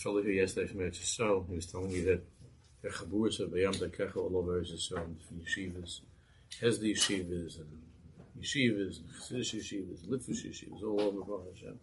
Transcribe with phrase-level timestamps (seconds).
[0.00, 2.22] fellow here yesterday from Eretz He was telling me that
[2.80, 6.00] the Chaburs of B'Yam Darkecha all over Eretz Yisrael, from yeshivas,
[6.62, 7.82] Hesder yeshivas, and
[8.40, 11.78] yeshivas, and Chassidish yeshivas, Litvish yeshivas, all over Baruch Hashem.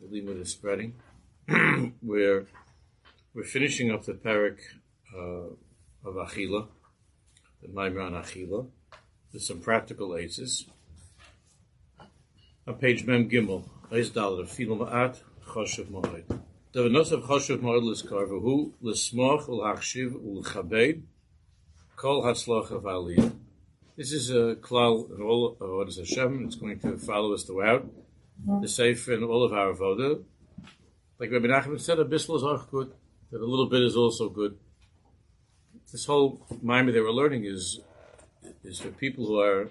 [0.00, 0.94] The limit is spreading.
[2.02, 2.46] we're,
[3.34, 4.58] we're finishing up the parak
[5.14, 5.52] uh,
[6.08, 6.68] of Achila,
[7.60, 8.66] the Maimran Achila,
[9.34, 10.64] with some practical aids.
[12.66, 16.24] On page Mem Gimel, Eis Dalet, Afilu Ma'at, Choshev Moed.
[16.72, 21.02] The Venosav Choshev Moed Liskar, V'hu, L'smoch, L'achshiv, L'chabed,
[21.96, 23.32] Kol Hatzloch of Aliyah.
[23.96, 26.44] This is a klal in all of is Hashem.
[26.44, 27.84] It's going to follow us throughout
[28.60, 30.22] the Sefer and all of our avoda.
[31.18, 32.92] Like Rabbi Nachman said, a bissel is auch good,
[33.32, 34.56] that a little bit is also good.
[35.90, 37.80] This whole mimer they were learning is
[38.62, 39.70] is for people who are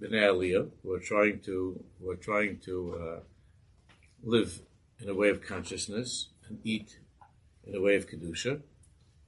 [0.00, 3.20] b'nei who are trying to who are trying to uh,
[4.22, 4.60] live
[5.00, 6.98] in a way of consciousness and eat
[7.64, 8.60] in a way of kedusha,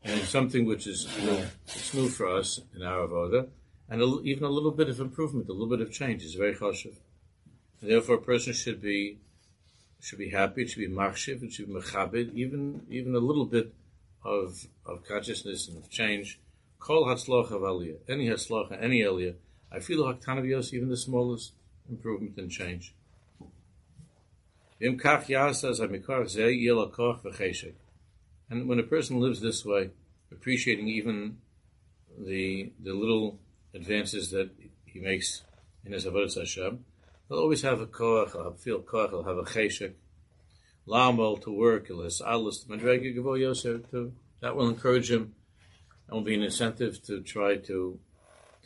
[0.03, 3.49] and something which is new, it's new for us in our avoda,
[3.89, 6.55] and a, even a little bit of improvement, a little bit of change is very
[6.55, 6.97] choshev.
[7.81, 9.19] And therefore, a person should be
[10.01, 10.67] should be happy.
[10.67, 11.43] Should be machshiv.
[11.43, 12.35] It should be mechabed.
[12.35, 13.75] Even even a little bit
[14.25, 16.41] of of consciousness and of change.
[16.79, 17.99] Kol hatzlocha aliyah.
[18.09, 19.35] Any hatzlocha, any aliyah.
[19.71, 21.53] I feel like Tanavios, even the smallest
[21.89, 22.95] improvement and change.
[24.81, 25.01] And
[28.69, 29.91] when a person lives this way,
[30.31, 31.39] appreciating even
[32.19, 33.39] the the little
[33.73, 34.51] advances that
[34.85, 35.43] he makes
[35.85, 36.85] in his avodah Hashem,
[37.29, 39.95] he'll always have a koach, he'll feel koach, he'll have a cheshek,
[40.87, 45.35] lamal to work, he'll madrega yosef to that will encourage him.
[46.07, 47.99] And will be an incentive to try to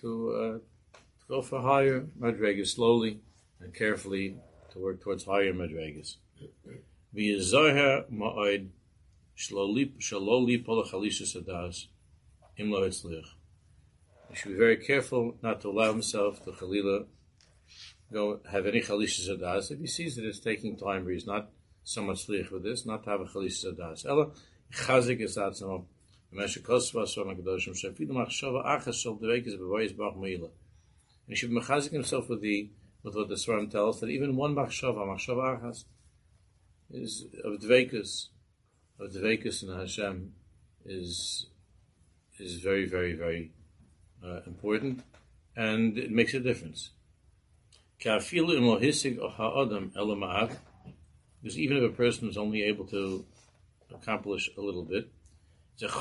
[0.00, 2.06] to, uh, to go for higher.
[2.19, 3.20] Madregas slowly
[3.61, 4.37] and carefully
[4.79, 6.17] to work towards higher madregas.
[7.15, 8.69] V'yizoher ma'od
[9.37, 11.87] shaloli pola chalisha sadas
[12.57, 17.06] im lo He should be very careful not to allow himself to chalila
[18.12, 21.50] go have any chalisha sadas if he sees that it's taking time where he's not
[21.83, 24.06] so much sliach with this, not to have a chalisha sadas.
[24.06, 24.31] Ella
[24.72, 25.87] chazik is so
[26.33, 30.50] b'meshek kosva so makadoshim shefidu machshava achas shel derekis b'voyis bach meila.
[31.27, 32.71] And he should be mechazik himself with the
[33.03, 35.84] with what the Svarim tells that even one machshava, machshava achas,
[36.91, 38.28] is of dvekus,
[38.98, 40.32] of dvekus in Hashem
[40.84, 41.47] is
[42.38, 43.53] is very, very, very
[44.25, 45.03] uh, important,
[45.56, 46.91] and it makes a difference.
[47.98, 48.32] Because
[51.56, 53.25] even if a person is only able to
[53.92, 55.08] accomplish a little bit,
[55.81, 55.94] it's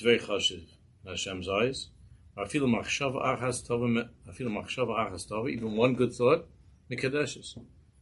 [0.00, 0.64] very chashuv
[1.04, 1.88] in Hashem's eyes.
[2.34, 2.72] Even
[5.76, 6.48] one good thought,
[6.90, 7.58] mikadeshes.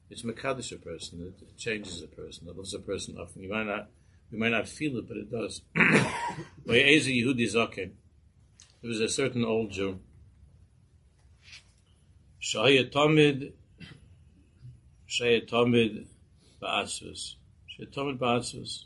[0.09, 1.21] It's mekadesh a person.
[1.23, 2.49] It, changes a person.
[2.49, 3.31] It lifts a person up.
[3.37, 3.89] You might not,
[4.31, 5.63] we might not feel it, but it does.
[8.83, 10.01] There was a certain old Jew.
[12.41, 13.53] Shaya Tamid,
[15.09, 16.07] Shaya Tamid
[16.63, 17.35] Ba'asus.
[17.69, 18.85] Shaya Tamid Ba'asus.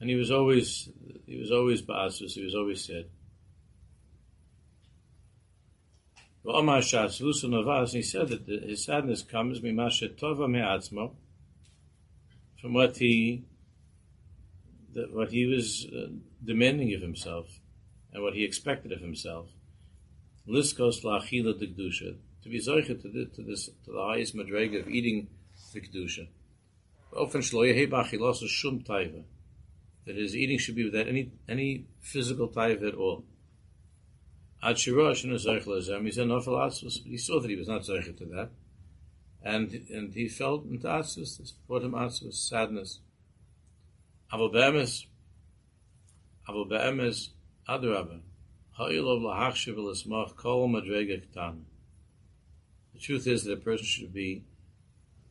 [0.00, 0.88] And he was always,
[1.26, 2.32] he was always Ba'asus.
[2.32, 3.06] He was always sad.
[6.42, 9.58] He said that his sadness comes
[12.60, 13.44] from what he
[15.12, 16.08] what he was uh,
[16.44, 17.60] demanding of himself
[18.12, 19.48] and what he expected of himself.
[20.48, 25.28] Liskos la'achila kedusha to be zoichet to, this to the highest madrega of eating
[25.74, 26.26] the kedusha.
[27.14, 29.24] Often shlo yehi b'achilas shum taiva
[30.06, 33.24] that his eating should be without any any physical taiva at all.
[34.62, 37.82] Ad Shirosh and Zayich he's an awful Atzus, but he saw that he was not
[37.82, 38.50] Zayich to that.
[39.42, 43.00] And and he felt into Atzus, this brought him Atzus, sadness.
[44.30, 45.06] Aval Be'emes,
[46.46, 47.30] Aval Be'emes,
[47.66, 48.20] Adrabah,
[48.78, 51.62] Ha'ilov Lahachshiv L'smach Kol Madrega Ktan.
[52.92, 54.44] The truth is that a person should be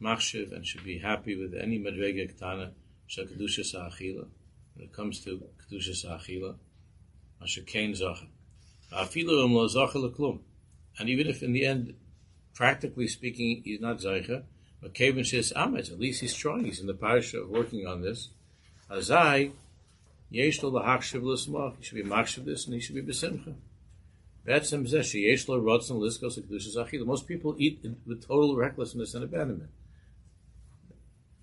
[0.01, 2.71] machshiv and should be happy with any Madrega Ktana,
[3.05, 4.27] Shal Kedusha Sa'achila.
[4.73, 6.55] When it comes to Kedusha Sa'achila,
[7.43, 7.93] Asher Kain.
[8.91, 9.09] And
[11.09, 11.93] even if in the end,
[12.53, 14.43] practically speaking, he's not Zaycha,
[14.81, 18.01] but Kevin says Amet, at least he's trying, he's in the parish of working on
[18.01, 18.29] this.
[18.89, 19.51] Azai,
[20.31, 23.55] Yesh he should be makshiv this and he should be besimcha.
[26.75, 27.05] Achila.
[27.05, 29.69] Most people eat with total recklessness and abandonment.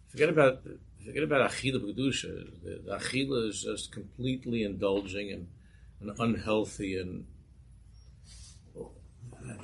[0.09, 0.63] Forget about
[1.05, 2.49] forget about achila kedusha.
[2.63, 5.49] The, the achila is just completely indulging and,
[6.01, 7.27] and unhealthy and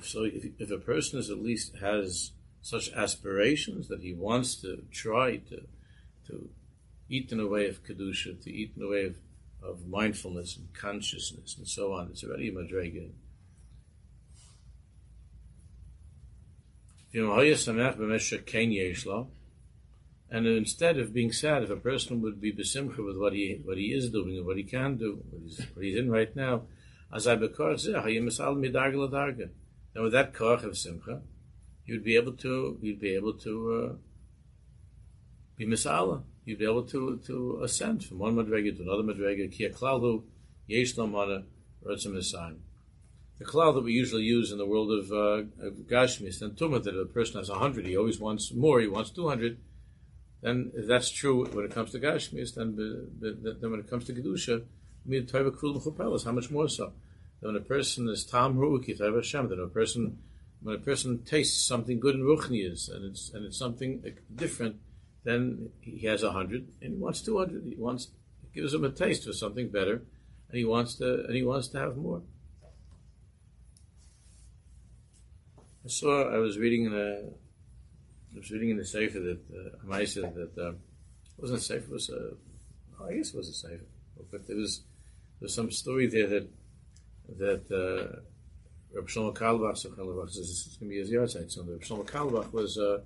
[0.02, 4.84] so if, if a person is at least has such aspirations that he wants to
[4.90, 5.62] try to
[6.26, 6.48] to
[7.08, 9.16] eat in a way of kedusha, to eat in a way of,
[9.62, 12.08] of mindfulness and consciousness and so on.
[12.08, 13.10] It's already a madrega.
[20.30, 23.76] And instead of being sad, if a person would be besimcha with what he what
[23.76, 26.62] he is doing and what he can do, what he's, what he's in right now,
[27.12, 27.74] as I bekor
[29.10, 29.50] darga.
[29.94, 31.22] Then with that koch of simcha,
[31.84, 33.94] you'd be able to you'd be able to uh,
[35.56, 36.22] be misala.
[36.44, 39.50] You'd be able to to ascend from one madrega to another madrega.
[39.52, 40.24] Kia klaudu
[40.66, 41.44] yesh mana
[41.84, 42.56] rotzim
[43.38, 45.48] The cloud that we usually use in the world of, uh,
[45.90, 49.10] Gashmis and Tumah, that a person has a hundred, he always wants more, he wants
[49.10, 49.58] two hundred
[50.42, 52.74] then if that's true when it comes to Gashmis, then,
[53.20, 54.64] then when it comes to Kedusha,
[56.24, 56.92] how much more so?
[57.42, 60.18] Then when a person is Tam Ru'uki, Hashem, then a person,
[60.62, 64.02] when a person tastes something good in Ruchnias, and it's, and it's something
[64.34, 64.76] different,
[65.24, 68.08] then he has a hundred, and he wants two hundred, he wants,
[68.44, 70.02] it gives him a taste for something better,
[70.48, 72.22] and he wants to, and he wants to have more.
[75.84, 77.24] I saw, I was reading in a,
[78.34, 80.72] I was reading in the Sefer that uh, Amaisa that uh,
[81.38, 82.34] wasn't a Sefer, was a,
[83.04, 83.84] I guess it was a Sefer,
[84.30, 84.82] but there was
[85.40, 86.48] there was some story there that
[87.38, 88.20] that uh,
[88.94, 91.72] Reb Shlomo Carlebach, so this is going to be his yahrzeit Sunday.
[91.72, 93.00] Reb Shlomo Carlebach was uh,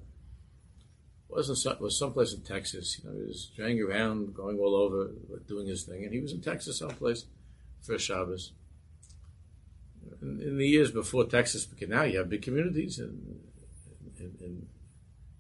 [1.29, 2.99] wasn't some, was someplace in Texas.
[2.99, 5.11] You know, he was driving around, going all over,
[5.47, 7.27] doing his thing, and he was in Texas someplace
[7.83, 8.53] for Shabbos.
[10.23, 13.41] In, in the years before Texas, because now you have big communities in,
[14.19, 14.67] in, in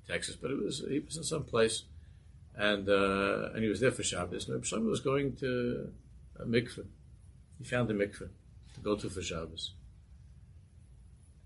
[0.08, 1.84] Texas, but it was he was in some place,
[2.54, 4.48] and uh, and he was there for Shabbos.
[4.48, 5.92] And Shlomo was going to
[6.38, 6.86] a mikveh.
[7.58, 8.28] He found a mikveh
[8.88, 9.64] go to for Shabbos,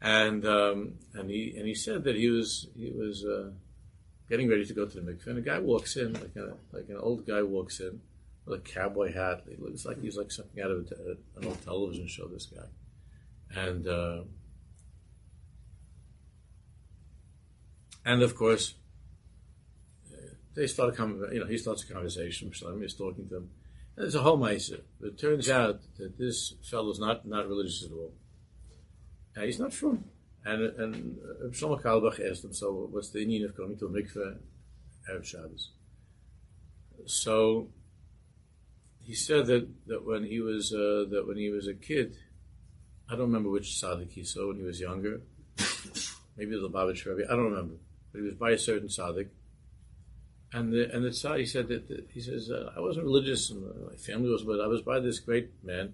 [0.00, 0.78] and um,
[1.16, 3.50] and he and he said that he was he was uh,
[4.30, 6.88] getting ready to go to the mikveh, and a guy walks in like a like
[6.94, 7.94] an old guy walks in
[8.44, 9.38] with a cowboy hat.
[9.48, 10.78] He looks like he's like something out of
[11.08, 12.26] a, an old television show.
[12.28, 12.68] This guy,
[13.66, 13.84] and.
[13.86, 14.22] Uh,
[18.04, 18.74] And of course,
[20.54, 23.50] they start a conversation, you know, he starts a conversation, Shlomo is talking to him.
[23.96, 24.80] There's a whole ma'isa.
[25.02, 28.12] It turns out that this fellow is not, not religious at all.
[29.36, 30.04] He's not from.
[30.44, 33.90] And, and uh, Shlomo Carlebach asked him, so what's the meaning of going to a
[33.90, 34.38] mikveh
[35.10, 35.70] Erev Shabbos?
[37.06, 37.68] So
[39.00, 42.16] he said that, that when he was uh, that when he was a kid,
[43.08, 45.22] I don't remember which tzaddik he saw when he was younger.
[46.36, 47.74] Maybe the Lubavitch Rebbe, I don't remember
[48.12, 49.28] but he was by a certain tzaddik.
[50.52, 53.96] And the and the tzaddik said that, he says uh, I wasn't religious and my
[53.96, 55.92] family was, but I was by this great man,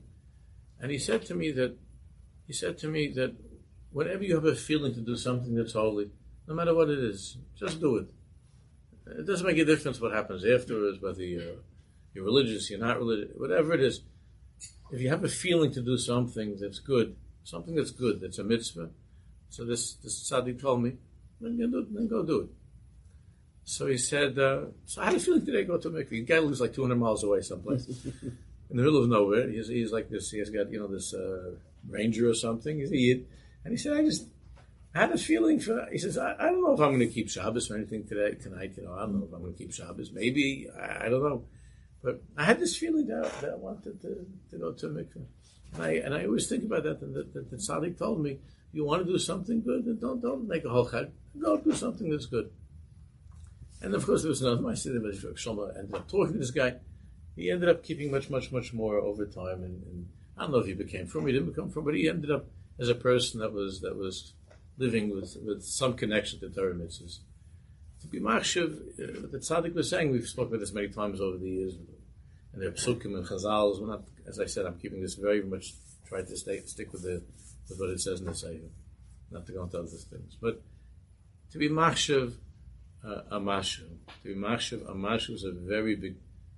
[0.80, 1.76] and he said to me that
[2.46, 3.34] he said to me that
[3.90, 6.10] whenever you have a feeling to do something that's holy,
[6.46, 8.06] no matter what it is, just do it.
[9.18, 11.56] It doesn't make a difference what happens afterwards, whether you're,
[12.12, 14.02] you're religious, you're not religious, whatever it is.
[14.90, 18.44] If you have a feeling to do something that's good, something that's good, that's a
[18.44, 18.90] mitzvah.
[19.48, 20.94] So this this tzaddik told me,
[21.40, 22.48] then go do it.
[23.68, 25.64] So he said, uh, so how do you feel today?
[25.64, 26.10] Go to a mikveh.
[26.10, 27.86] The guy lives like 200 miles away someplace.
[28.70, 29.50] in the middle of nowhere.
[29.50, 31.56] He's, he's like this, he has got, you know, this uh,
[31.88, 32.78] ranger or something.
[32.78, 33.26] He's a yid.
[33.64, 34.28] And he said, I just
[34.94, 37.08] I had a feeling for, he says, I, I don't know if I'm going to
[37.08, 38.74] keep Shabbos or anything today, tonight.
[38.76, 40.12] You know, I don't know if I'm going to keep Shabbos.
[40.12, 41.44] Maybe, I, I don't know.
[42.04, 45.26] But I had this feeling that, that I wanted to, to go to a mikveh.
[45.74, 47.02] And I, and I always think about that.
[47.02, 48.38] And the, the, the tzaddik told me,
[48.72, 51.10] you want to do something good, then don't, don't make a whole chag.
[51.40, 52.50] Go do something that's good.
[53.82, 56.76] And of course, there was another Ma'aseh that Shlomo ended up talking to this guy.
[57.36, 59.62] He ended up keeping much, much, much more over time.
[59.62, 62.08] And, and I don't know if he became from, he didn't become from, but he
[62.08, 62.46] ended up
[62.78, 64.32] as a person that was that was
[64.78, 67.18] living with, with some connection to Torah mitzvahs.
[68.02, 71.38] To be machshav, uh, the tzaddik was saying, we've spoken about this many times over
[71.38, 71.74] the years,
[72.52, 73.86] and are psukim and chazals.
[73.86, 75.72] Not, as I said, I'm keeping this very much,
[76.06, 77.22] trying to stay, stick with the
[77.68, 78.70] with what it says in the Sefer,
[79.30, 80.36] not to go into other things.
[80.40, 80.62] But
[81.52, 82.34] to be machshav
[83.06, 83.84] uh, a mashu,
[84.22, 86.16] to be machshav a mashu is a very big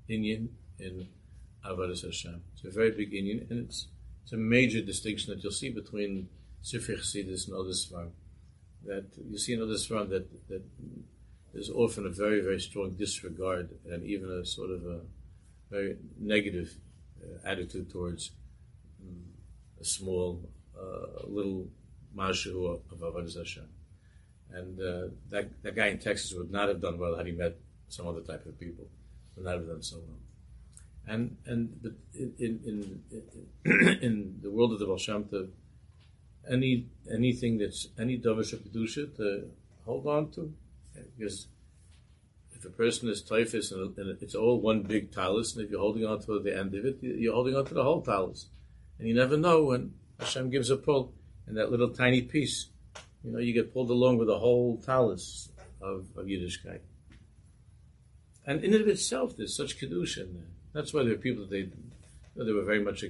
[0.09, 1.07] inyan in
[1.64, 2.43] Avodas Hashem.
[2.55, 3.88] It's a very big inyan, and it's
[4.23, 6.28] it's a major distinction that you'll see between
[6.62, 8.11] Sifri Chassidus and other Svarim.
[8.85, 10.62] That you see in other Svarim that that
[11.52, 15.00] there's often a very very strong disregard and even a sort of a
[15.71, 16.75] very negative
[17.23, 18.31] uh, attitude towards
[19.02, 19.25] um,
[19.81, 21.69] a small uh, little
[22.17, 23.69] mashu of Avodah Hashem.
[24.52, 27.57] And uh, that, that guy in Texas would not have done well had he met
[27.88, 28.87] some other type of people.
[29.37, 30.19] Would not have done so well.
[31.07, 33.02] And and but in in
[34.02, 34.99] in, the world of the Baal
[36.50, 39.49] any anything that's any davar kedusha, the
[39.85, 40.52] hold on to.
[41.17, 41.47] Because
[42.52, 45.81] if a person is typhus and, and it's all one big talus, and if you're
[45.81, 48.47] holding on to the end of it, you're holding on to the whole talus.
[48.99, 51.14] And you never know when Hashem gives a pull
[51.47, 52.67] in that little tiny piece.
[53.25, 56.81] You know, you get pulled along with the whole talus of, of Yiddishkeit.
[58.47, 60.51] And in and of itself, there's such kedusha in there.
[60.73, 61.69] That's why there are people that they,
[62.43, 63.05] they were very much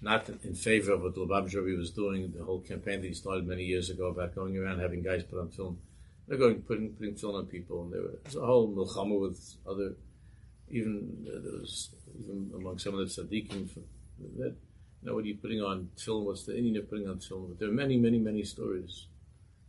[0.00, 3.46] not in favor of what the Lubavitch was doing, the whole campaign that he started
[3.46, 5.78] many years ago about going around having guys put on film.
[6.26, 9.94] They're going putting putting film on people, and there was a whole milchama with other,
[10.70, 13.68] even uh, there was even among some of the tzaddikim
[14.38, 14.54] that
[15.02, 16.24] you know what are you putting on film?
[16.24, 17.48] What's the inyan putting on film?
[17.48, 19.06] But there are many, many, many stories.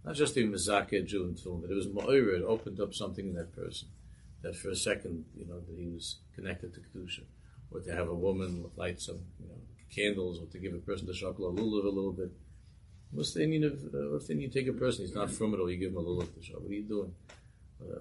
[0.03, 3.27] Not just the Mizake Jew in film, but it was Ma'ira, it opened up something
[3.27, 3.89] in that person.
[4.41, 7.23] That for a second, you know, that he was connected to Kedusha.
[7.69, 9.55] Or to have a woman light some, you know,
[9.93, 12.31] candles or to give a person the chocolate lulav a little bit.
[13.11, 15.59] What's the inyan of, uh, what's the inyan take a person, he's not from it,
[15.59, 16.55] or you give him a lulav to show.
[16.55, 17.13] What are you doing?
[17.81, 17.99] Uh,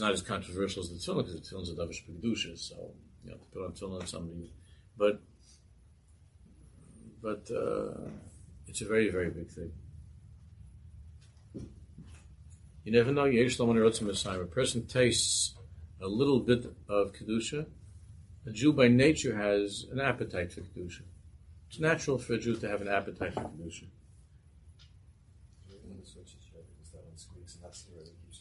[0.00, 2.92] not as controversial as the tefillin, because the tefillin is a davish kedusha, so,
[3.24, 4.52] you know, to put on tefillin on somebody.
[4.96, 5.20] But,
[7.22, 8.10] but, uh,
[8.66, 9.72] it's a very, very big thing.
[12.84, 13.26] You never know.
[13.26, 15.54] A person tastes
[16.00, 17.66] a little bit of Kedusha,
[18.46, 21.02] a Jew by nature has an appetite for Kedusha.
[21.68, 23.86] It's natural for a Jew to have an appetite for Kedusha.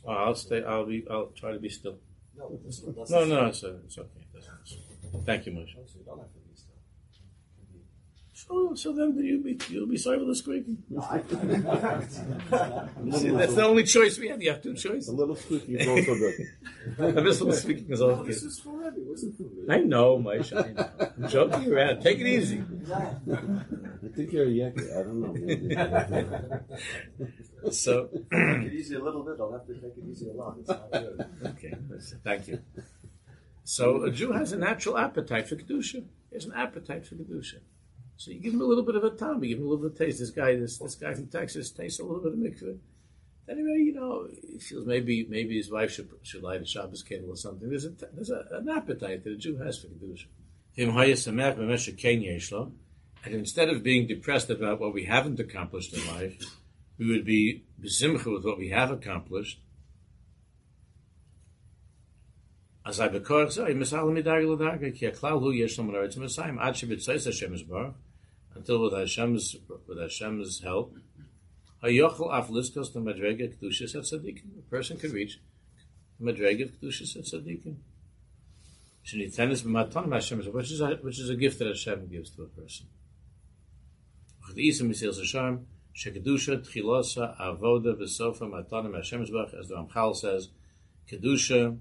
[0.03, 0.63] Oh, I'll stay.
[0.63, 1.05] I'll be.
[1.09, 1.97] I'll try to be still.
[2.35, 2.59] No,
[3.07, 3.45] no, no.
[3.47, 4.09] It's, it's okay.
[5.25, 5.75] Thank you, Moshe.
[8.47, 10.77] So, so then you'll be you'll be sorry for the squeaking.
[13.11, 14.41] See, that's the only choice we have.
[14.41, 15.09] You have two choices.
[15.09, 16.33] A little squeaking is also good.
[17.17, 18.27] a little squeaking is also good.
[18.27, 19.65] This is for Rebbe, wasn't for me.
[19.69, 20.57] I know, Moshe.
[20.57, 20.89] I know.
[21.17, 22.01] I'm joking around.
[22.01, 22.63] Take it easy.
[22.91, 23.13] I
[24.15, 24.89] think you're a yucky.
[24.89, 25.33] I don't know.
[27.71, 29.35] so take it easy a little bit.
[29.39, 30.55] I'll have to take it easy a lot.
[30.59, 31.25] It's not good.
[31.45, 31.73] Okay,
[32.23, 32.59] thank you.
[33.63, 36.03] So a Jew has a natural appetite for kedusha.
[36.29, 37.59] He has an appetite for kedusha.
[38.21, 39.89] So you give him a little bit of a time, you give him a little
[39.89, 40.19] bit of taste.
[40.19, 42.77] This guy, this this guy from Texas tastes a little bit of mikveh.
[43.49, 47.31] Anyway, you know, he feels maybe maybe his wife should should light a Shabbos candle
[47.31, 47.67] or something.
[47.67, 50.27] There's a there's a, an appetite that a Jew has for kedusha.
[53.25, 56.37] And instead of being depressed about what we haven't accomplished in life,
[56.99, 59.59] we would be besimcha with what we have accomplished.
[62.85, 63.23] As I ki hu
[65.51, 66.75] yesh mesayim ad
[67.25, 67.95] Hashem
[68.55, 69.55] until with Hashem's
[69.87, 70.95] with Hashem's help,
[71.83, 74.59] hayochel af liskos the madrega kedushas at tzaddikim.
[74.59, 75.39] A person can reach
[76.19, 77.75] the madrega kedushas at tzaddikim.
[79.05, 82.47] Shenitenis b'matan Hashem, which is a, which is a gift that Hashem gives to a
[82.47, 82.87] person.
[84.47, 85.65] Chadisa misil Hashem
[85.95, 90.49] shekedusha tchilosa avoda v'sofa matanim Hashem as the Ramchal says,
[91.09, 91.77] kedusha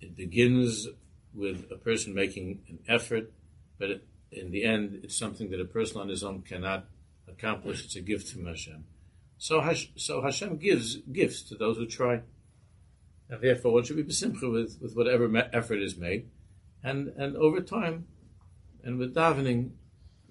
[0.00, 0.88] it begins
[1.34, 3.32] with a person making an effort,
[3.78, 6.86] but it, in the end, it's something that a person on his own cannot
[7.28, 7.84] accomplish.
[7.84, 8.84] It's a gift from Hashem.
[9.38, 12.22] So, Hash, so Hashem gives gifts to those who try.
[13.28, 16.30] And therefore, one should be besimcha with, with whatever effort is made.
[16.82, 18.06] And, and over time,
[18.84, 19.70] and with davening,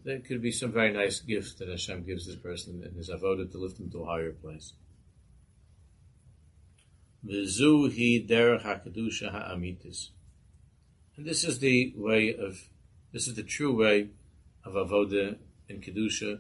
[0.03, 3.51] there could be some very nice gifts that Hashem gives this person in his avodah
[3.51, 4.73] to lift him to a higher place.
[9.31, 10.09] Ha'amitis.
[11.17, 12.69] And this is the way of
[13.15, 14.09] this is the true way
[14.65, 15.37] of avoda
[15.69, 16.37] and kedusha.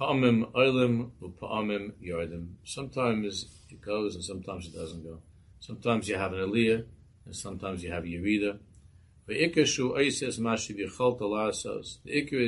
[0.00, 2.54] Pa'amim oilim u'pa'amim yardim.
[2.64, 5.18] Sometimes it goes and sometimes it doesn't go.
[5.60, 6.86] Sometimes you have an aliyah
[7.26, 8.58] and sometimes you have a yerida.
[9.26, 9.60] The ikr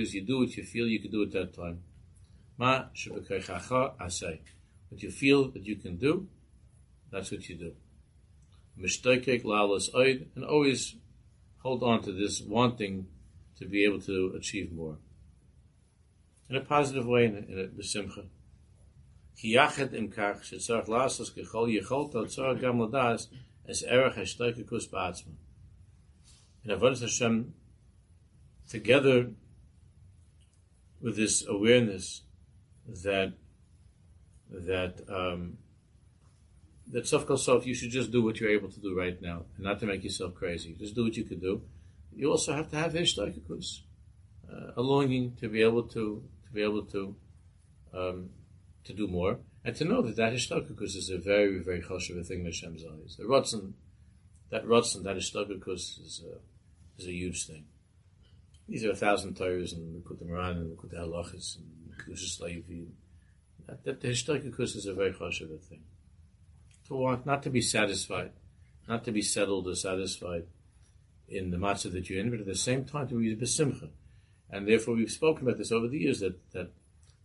[0.01, 1.83] is you do what you feel you can do at that time.
[2.57, 4.39] Ma asay.
[4.89, 6.27] What you feel that you can do,
[7.13, 7.75] that's what you do.
[10.35, 10.95] and always
[11.59, 13.09] hold on to this wanting
[13.59, 14.97] to be able to achieve more.
[16.49, 18.27] In a positive way, in a, besimcha.
[19.37, 23.27] Ki yachet im kach, shetzarach lasos kechol yechol tzarach gam ladas,
[23.69, 25.35] es erech hashtoikikus ba'atzma.
[26.65, 27.55] In Avodah Hashem,
[28.69, 29.31] together
[31.01, 32.23] with this awareness
[33.03, 33.35] that
[34.51, 35.59] that um,
[36.91, 39.65] that sof sof you should just do what you're able to do right now, and
[39.65, 40.75] not to make yourself crazy.
[40.79, 41.63] Just do what you can do
[42.19, 43.83] you also have to have ishtakikus,
[44.53, 47.15] uh, a longing to be able to to be able to
[47.95, 48.31] um,
[48.85, 52.41] to do more, and to know that that ishtakikus is a very very choshev thing
[52.41, 53.17] in Hashem's eyes.
[53.17, 53.75] The rotzen,
[54.51, 57.67] that rotzen, that ishtakikus is a is a huge thing.
[58.69, 62.41] These are a thousand tires and Likut Moran and we put Likut Halachas and Kedushas
[62.41, 62.91] Levi,
[63.67, 65.85] that, that the Hishtakikus is a very chashuv thing.
[66.89, 68.33] To want, not to be satisfied,
[68.87, 70.45] not to be settled or satisfied
[71.29, 73.89] in the matzah that you're in, but at the same time to be besimcha.
[74.51, 76.71] And therefore we've spoken about this over the years, that, that,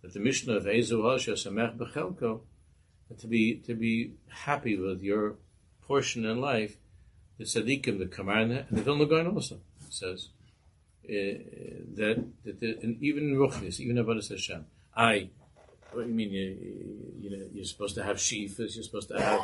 [0.01, 2.41] that the Mishnah of Ezu Hasha Samech Bechelko,
[3.17, 5.35] to be, to be happy with your
[5.81, 6.77] portion in life,
[7.37, 10.29] the tzaddikim, the Komarna, and the Vilna Gaon also says
[11.05, 11.11] uh,
[11.95, 15.29] that, that the, and even in Ruchnis, even Avodas Hashem, I,
[15.91, 16.31] what do you mean?
[16.31, 16.57] You,
[17.19, 18.75] you know, you're supposed to have shifas.
[18.75, 19.41] You're supposed to have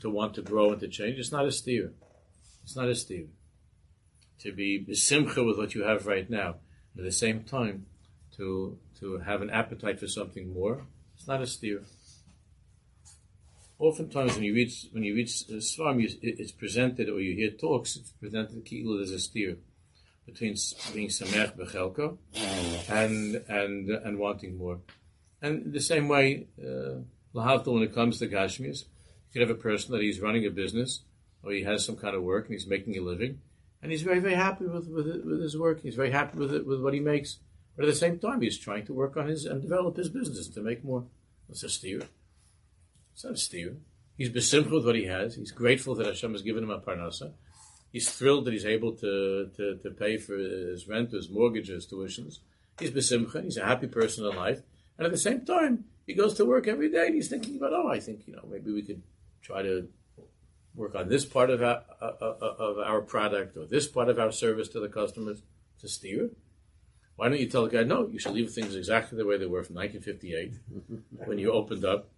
[0.00, 1.18] to want to grow and to change.
[1.18, 1.92] It's not a steer.
[2.64, 3.26] It's not a steer.
[4.40, 6.56] To be besimcha with what you have right now,
[6.96, 7.86] at the same time,
[8.36, 10.86] to to have an appetite for something more.
[11.16, 11.82] It's not a steer.
[13.78, 17.96] Oftentimes, when you read when you read Svarm, it's presented or you hear talks.
[17.96, 19.56] It's presented kilo as a steer
[20.26, 20.54] between
[20.92, 22.18] being samech bechelko
[22.88, 24.78] and and and wanting more.
[25.40, 27.02] And the same way, uh,
[27.32, 31.02] when it comes to gashmias, you could have a person that he's running a business
[31.42, 33.40] or he has some kind of work and he's making a living,
[33.82, 35.82] and he's very very happy with with, it, with his work.
[35.82, 37.38] He's very happy with it with what he makes.
[37.76, 40.48] But at the same time, he's trying to work on his and develop his business
[40.48, 41.04] to make more.
[41.48, 42.02] That's a steer.
[43.12, 43.76] It's not a steer.
[44.16, 45.36] He's besimcha with what he has.
[45.36, 47.32] He's grateful that Hashem has given him a parnasa.
[47.92, 51.86] He's thrilled that he's able to, to, to pay for his rent, his mortgage, his
[51.86, 52.40] tuitions.
[52.80, 53.44] He's besimcha.
[53.44, 54.60] He's a happy person in life.
[54.98, 57.72] And at the same time, he goes to work every day and he's thinking about,
[57.72, 59.02] oh, I think, you know, maybe we could
[59.40, 59.88] try to
[60.78, 64.08] work on this part of our, uh, uh, uh, of our product or this part
[64.08, 65.42] of our service to the customers
[65.80, 66.30] to steer.
[67.16, 69.46] Why don't you tell the guy, no, you should leave things exactly the way they
[69.46, 70.54] were from 1958
[71.26, 72.08] when you opened up,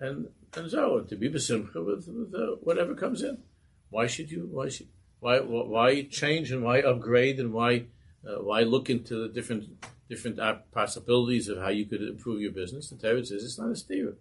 [0.00, 3.38] and and so to be besimcha with, with uh, whatever comes in.
[3.88, 4.48] Why should you?
[4.52, 4.88] Why should
[5.20, 7.86] why why change and why upgrade and why
[8.26, 9.64] uh, why look into the different
[10.10, 10.38] different
[10.72, 12.90] possibilities of how you could improve your business?
[12.90, 14.16] The Torah says it's not a steer.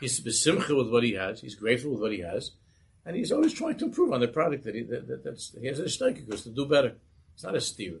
[0.00, 1.42] He's besimcha with what he has.
[1.42, 2.52] He's grateful with what he has,
[3.10, 5.66] and he's always trying to improve on the product that he that, that that's he
[5.66, 6.92] has a shteikus to do better.
[7.34, 8.00] It's not a steer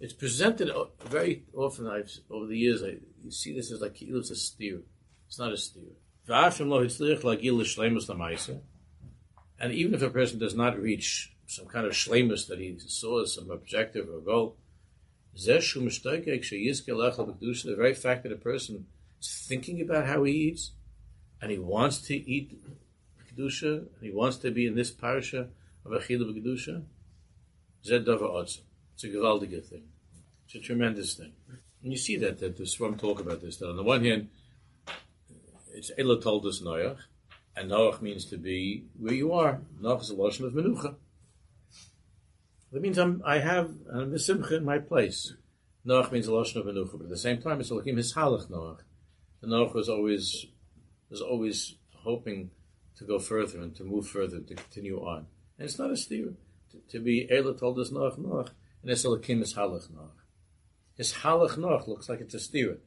[0.00, 0.70] it's presented
[1.04, 1.86] very often.
[1.86, 4.80] I've over the years, I, you see this as like it's a steer.
[5.26, 5.92] It's not a steer.
[9.60, 13.22] And even if a person does not reach some kind of shlemus that he saw
[13.22, 14.56] as some objective or goal,
[15.34, 15.60] the
[17.76, 18.86] very fact that a person
[19.20, 20.72] is thinking about how he eats
[21.40, 22.60] and he wants to eat
[23.38, 25.48] kedusha and he wants to be in this parasha
[25.84, 26.82] of achilah kedusha,
[27.84, 28.44] zed davar
[28.98, 29.84] it's a gewaldige thing.
[30.46, 31.32] It's a tremendous thing.
[31.84, 34.30] And you see that, that the Swarm talk about this, that on the one hand,
[35.72, 36.98] it's Ela told us Noach,
[37.54, 39.60] and Noach means to be where you are.
[39.80, 40.96] Noach is a lotion of Menucha.
[42.72, 45.34] That means I'm, I have, I'm a Simcha in my place.
[45.86, 48.80] Noach means a lotion of Menucha, but at the same time, it's Elohim Hishalach Noach.
[49.40, 50.46] The Noach was always,
[51.08, 52.50] was always hoping
[52.98, 55.26] to go further and to move further, to continue on.
[55.58, 56.34] And it's not a steer.
[56.72, 58.50] To, to be Ela told us Noach, Noach
[58.82, 60.10] and it's Elokim is halach Noach.
[60.96, 62.78] His halach Noach looks like it's a steer.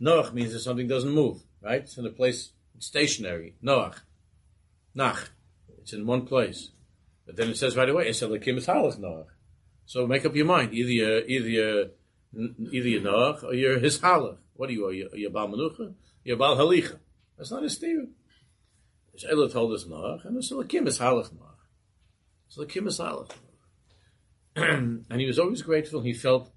[0.00, 1.82] Noach means that something doesn't move, right?
[1.82, 3.54] It's in a place, it's stationary.
[3.62, 4.00] Noach.
[4.94, 5.30] Nach.
[5.78, 6.70] It's in one place.
[7.26, 9.26] But then it says right away, it's Elokim is halach Noach.
[9.86, 10.72] So make up your mind.
[10.72, 11.84] Either you're, either you're,
[12.34, 14.38] either you're Noach or you're his halach.
[14.54, 14.86] What are you?
[14.86, 15.94] Are you, are you Baal Menucha?
[16.24, 16.98] You're Baal Halicha.
[17.36, 18.06] That's not a steer.
[19.28, 21.58] Ella told us Noach, and it's Elokim is halach noch.
[22.48, 23.30] So Elokim is halach
[24.56, 26.00] and he was always grateful.
[26.00, 26.50] He felt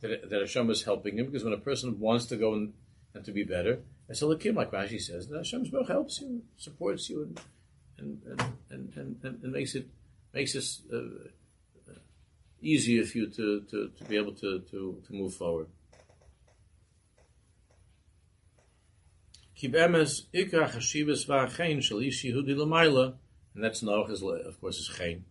[0.00, 2.74] that, that Hashem was helping him because when a person wants to go and,
[3.14, 7.08] and to be better, it's a lakim, like Rashi says, that Hashem's helps you, supports
[7.08, 7.40] you, and
[7.98, 8.22] and,
[8.70, 9.88] and, and, and, and makes it
[10.32, 11.28] makes it uh,
[12.60, 15.68] easier for you to, to, to be able to, to, to move forward.
[19.60, 19.74] And
[23.64, 25.24] that's Noach, of course, is Chain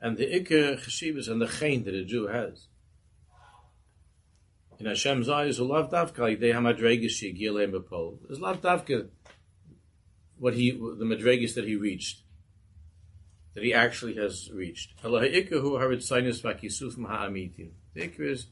[0.00, 2.66] and the Iker Cheshivas and the Chain that a Jew has.
[4.78, 8.18] In Hashem's eyes, love davka they have madregas shigilem bepol.
[8.26, 9.08] There's love davka
[10.38, 12.22] what he the madregas that he reached,
[13.54, 14.92] that he actually has reached.
[15.02, 15.10] Who.
[15.10, 15.26] The
[17.96, 18.46] Iker is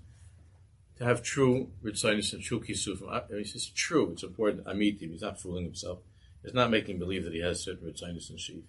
[0.98, 3.38] to have true ritzinus and true kisufim.
[3.38, 4.12] He says true.
[4.12, 4.64] It's important.
[4.66, 5.10] Amitim.
[5.10, 5.98] He's not fooling himself.
[6.42, 8.64] He's not making believe that he has certain ritzinus and sheaf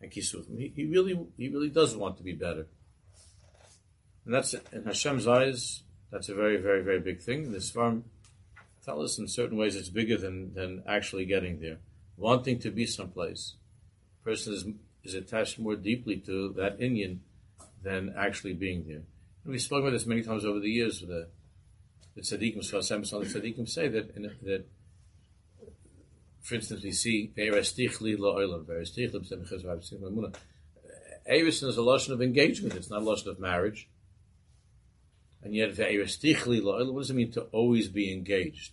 [0.00, 0.58] and kisufim.
[0.58, 2.66] He, he really, he really does want to be better.
[4.24, 5.82] And that's in Hashem's eyes.
[6.10, 7.52] That's a very, very, very big thing.
[7.52, 8.02] This Svarm
[8.84, 11.78] tell us in certain ways it's bigger than than actually getting there.
[12.16, 13.54] Wanting to be someplace,
[14.22, 14.64] a person is
[15.02, 17.18] is attached more deeply to that inyan
[17.82, 19.02] than actually being there.
[19.44, 21.00] And we've spoken about this many times over the years.
[21.00, 21.28] With the
[22.14, 24.66] the tzaddikim, the tzaddikim say that in, that
[26.44, 30.34] for instance, we see Ve'erestichli la'olam, Ve'erestichli b'semechaz v'absim l'munah.
[31.30, 32.74] Erusin is a lotion of engagement.
[32.74, 33.88] It's not a lotion of marriage.
[35.42, 38.72] And yet, Ve'erestichli la'olam, what does it mean to always be engaged?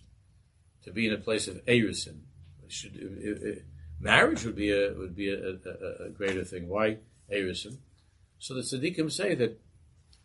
[0.84, 3.64] To be in a place of it,
[4.00, 6.68] marriage would be a would be a, a, a greater thing.
[6.68, 6.98] Why
[7.32, 7.76] Erusin?
[8.38, 9.60] So the tzaddikim say that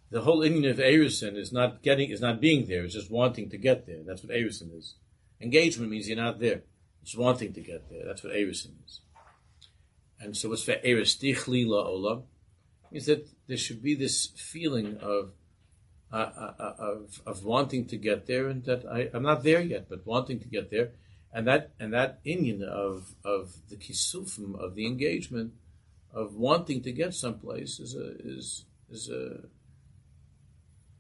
[0.09, 2.83] the whole inyan of Erusin is not getting is not being there.
[2.85, 4.03] It's just wanting to get there.
[4.05, 4.95] That's what Erusin is.
[5.41, 6.61] Engagement means you're not there.
[7.01, 8.05] It's wanting to get there.
[8.05, 9.01] That's what Erusin is.
[10.19, 12.23] And so what's for Eristichli la'olam
[12.91, 15.31] means that there should be this feeling of
[16.11, 19.61] uh, uh, uh, of of wanting to get there, and that I, I'm not there
[19.61, 20.91] yet, but wanting to get there,
[21.33, 25.53] and that and that inyan of of the kisufim of the engagement
[26.13, 29.49] of wanting to get someplace is a is is a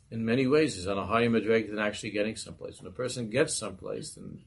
[0.09, 2.79] in many ways is on a higher madreg than actually getting someplace.
[2.79, 4.41] When a person gets someplace, then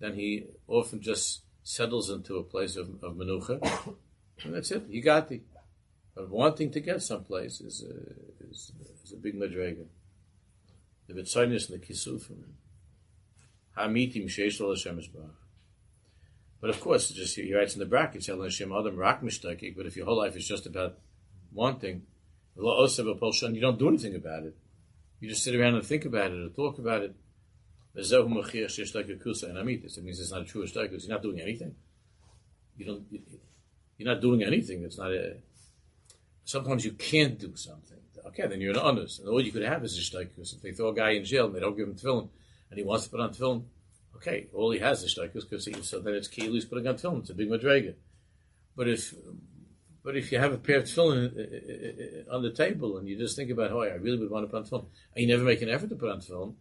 [0.00, 3.96] then he often just settles into a place of, of menucha,
[4.42, 4.84] and that's it.
[4.88, 5.42] He got the.
[6.14, 8.70] But wanting to get someplace is a, is,
[9.04, 9.86] is a big madrega.
[11.08, 12.42] The betzaynis and the kisufim.
[13.76, 15.00] Hamitim sheish Hashem
[16.60, 20.06] But of course, just he writes in the brackets, Hashem Adam rak But if your
[20.06, 20.98] whole life is just about
[21.52, 22.02] wanting,
[22.56, 24.56] you don't do anything about it.
[25.24, 27.14] You just sit around and think about it or talk about it.
[27.94, 28.12] It
[30.04, 31.74] means it's not a true because you're not doing anything.
[32.76, 33.06] You don't.
[33.96, 34.82] You're not doing anything.
[34.82, 35.36] It's not a.
[36.44, 37.96] Sometimes you can't do something.
[38.26, 39.20] Okay, then you're an honest.
[39.20, 40.56] And all you could have is a shtakus.
[40.56, 42.28] If they throw a guy in jail and they don't give him tefillin,
[42.68, 43.64] and he wants to put on tefillin,
[44.16, 47.20] okay, all he has is shtakus because so then it's key he's putting on tefillin.
[47.20, 47.94] It's a big madrega.
[48.76, 49.14] But if
[50.04, 53.08] but if you have a pair of tefillin uh, uh, uh, on the table and
[53.08, 55.26] you just think about, oh, I really would want to put on tefillin, and you
[55.26, 56.54] never make an effort to put on tefillin,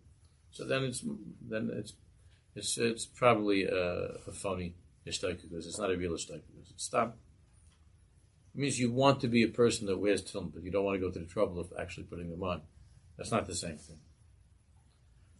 [0.52, 1.04] so then it's
[1.42, 1.94] then it's
[2.56, 4.76] it's it's probably a, a phony
[5.06, 6.32] mistake because it's not a real it's
[6.78, 7.18] stop.
[8.56, 10.96] It means you want to be a person that wears tefillin, but you don't want
[10.96, 12.62] to go to the trouble of actually putting them on.
[13.18, 14.00] That's not the same thing.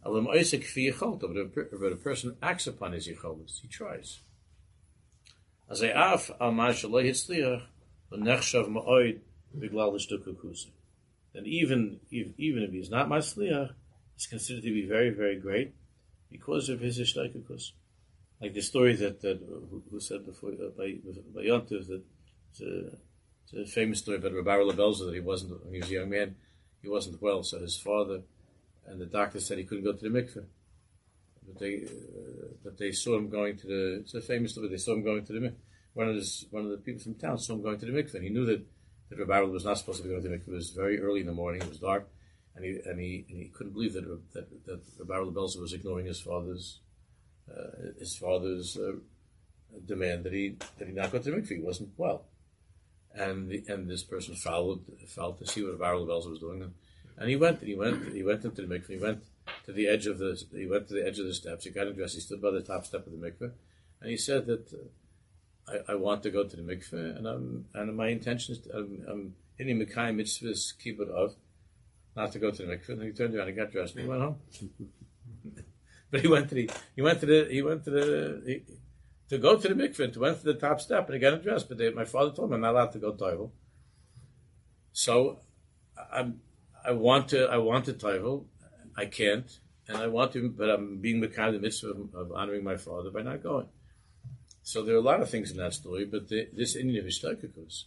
[0.04, 4.20] But a person acts upon his yicholas, he tries.
[5.70, 6.52] As I af al
[11.34, 13.70] and even if, even if he's not masliach,
[14.14, 15.74] he's considered to be very very great
[16.30, 17.72] because of his ishtaykukus.
[18.40, 20.96] Like the story that, that who, who said before uh, by
[21.34, 22.02] by Yontiv that
[22.50, 22.96] it's a,
[23.52, 26.10] it's a, famous story about Rabbi Lebelza that he wasn't when he was a young
[26.10, 26.36] man
[26.82, 28.20] he wasn't well, so his father
[28.86, 30.44] and the doctor said he couldn't go to the mikveh.
[31.46, 34.00] But they, uh, but they saw him going to the.
[34.00, 34.68] It's a famous story.
[34.68, 35.54] They saw him going to the mikveh
[35.94, 38.14] one of his, one of the people from town saw him going to the mikveh.
[38.14, 38.64] And he knew that
[39.10, 40.48] that Rabbi was not supposed to be going to the mikveh.
[40.48, 41.62] It was very early in the morning.
[41.62, 42.08] It was dark,
[42.54, 46.06] and he and he and he couldn't believe that that, that Rabbi Belzer was ignoring
[46.06, 46.80] his father's
[47.50, 48.92] uh, his father's uh,
[49.84, 51.56] demand that he that he not go to the mikveh.
[51.56, 52.24] He wasn't well,
[53.14, 56.62] and the, and this person followed followed to see what Rabbi Belzer was doing,
[57.16, 58.88] and, he went and he went he went into the mikveh.
[58.88, 59.22] He went
[59.66, 61.64] to the edge of the he went to the edge of the steps.
[61.64, 62.14] He got dressed.
[62.14, 63.52] He stood by the top step of the mikveh,
[64.00, 64.72] and he said that.
[64.72, 64.88] Uh,
[65.68, 68.76] I, I, want to go to the mikveh, and I'm and my intention is to,
[68.76, 71.34] I'm, I'm hitting Mekayim mitzvahs of
[72.16, 72.88] not to go to the mikveh.
[72.90, 74.36] And he turned around, he got dressed, and he went home.
[76.10, 78.62] but he went to the he went to the he went to the he,
[79.30, 81.68] to go to the mikveh, to went to the top step, and he got dressed.
[81.68, 83.50] But they, my father told me I'm not allowed to go toivel.
[84.92, 85.40] So
[86.12, 86.40] I'm
[86.84, 88.44] I want to I want to toivel,
[88.96, 89.50] I can't,
[89.88, 93.10] and I want to, but I'm being Mekayim the mitzvah of, of honoring my father
[93.10, 93.66] by not going.
[94.64, 97.04] So there are a lot of things in that story, but the, this inyan of
[97.04, 97.84] Ishtakikus,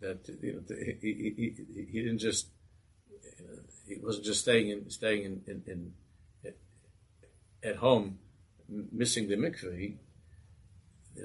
[0.00, 2.46] that you know, he, he, he, he, didn't just
[3.88, 6.54] he wasn't just staying in staying in, in, in
[7.64, 8.20] at home,
[8.68, 9.76] missing the mikveh.
[9.76, 9.96] He,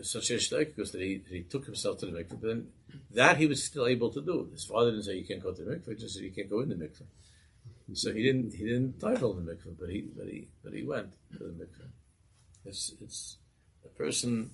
[0.01, 2.67] such a because that he, he took himself to the mikveh, but then
[3.11, 4.49] that he was still able to do.
[4.51, 6.61] His father didn't say you can't go to the mikveh; just said you can't go
[6.61, 7.05] in the mikveh.
[7.93, 11.09] So he didn't he didn't title the mikveh, but he but he but he went
[11.33, 11.89] to the mikveh.
[12.65, 13.37] It's it's
[13.85, 14.49] a person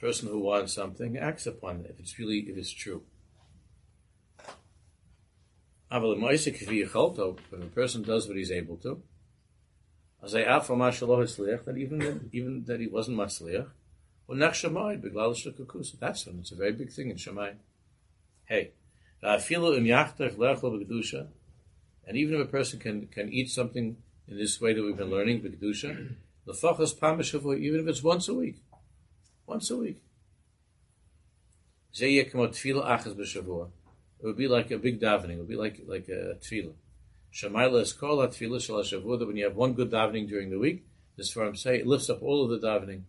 [0.00, 3.02] person who wants something acts upon it if it's really if it's true.
[5.90, 9.02] When a person does what he's able to,
[10.22, 13.68] that even that, even that he wasn't masliach,
[14.28, 14.38] well.
[14.38, 16.38] That's one.
[16.40, 17.54] It's a very big thing in Shemai.
[18.44, 18.70] Hey,
[19.22, 19.42] and
[22.16, 23.96] even if a person can can eat something
[24.28, 25.52] in this way that we've been learning, even
[27.80, 28.62] if it's once a week,
[29.50, 30.00] once a week.
[34.22, 35.30] It would be like a big davening.
[35.30, 36.74] It would be like like a tefillah.
[37.34, 40.58] Shemaila is called a tefillah shal That when you have one good davening during the
[40.58, 40.86] week,
[41.16, 43.02] this firm say it lifts up all of the davening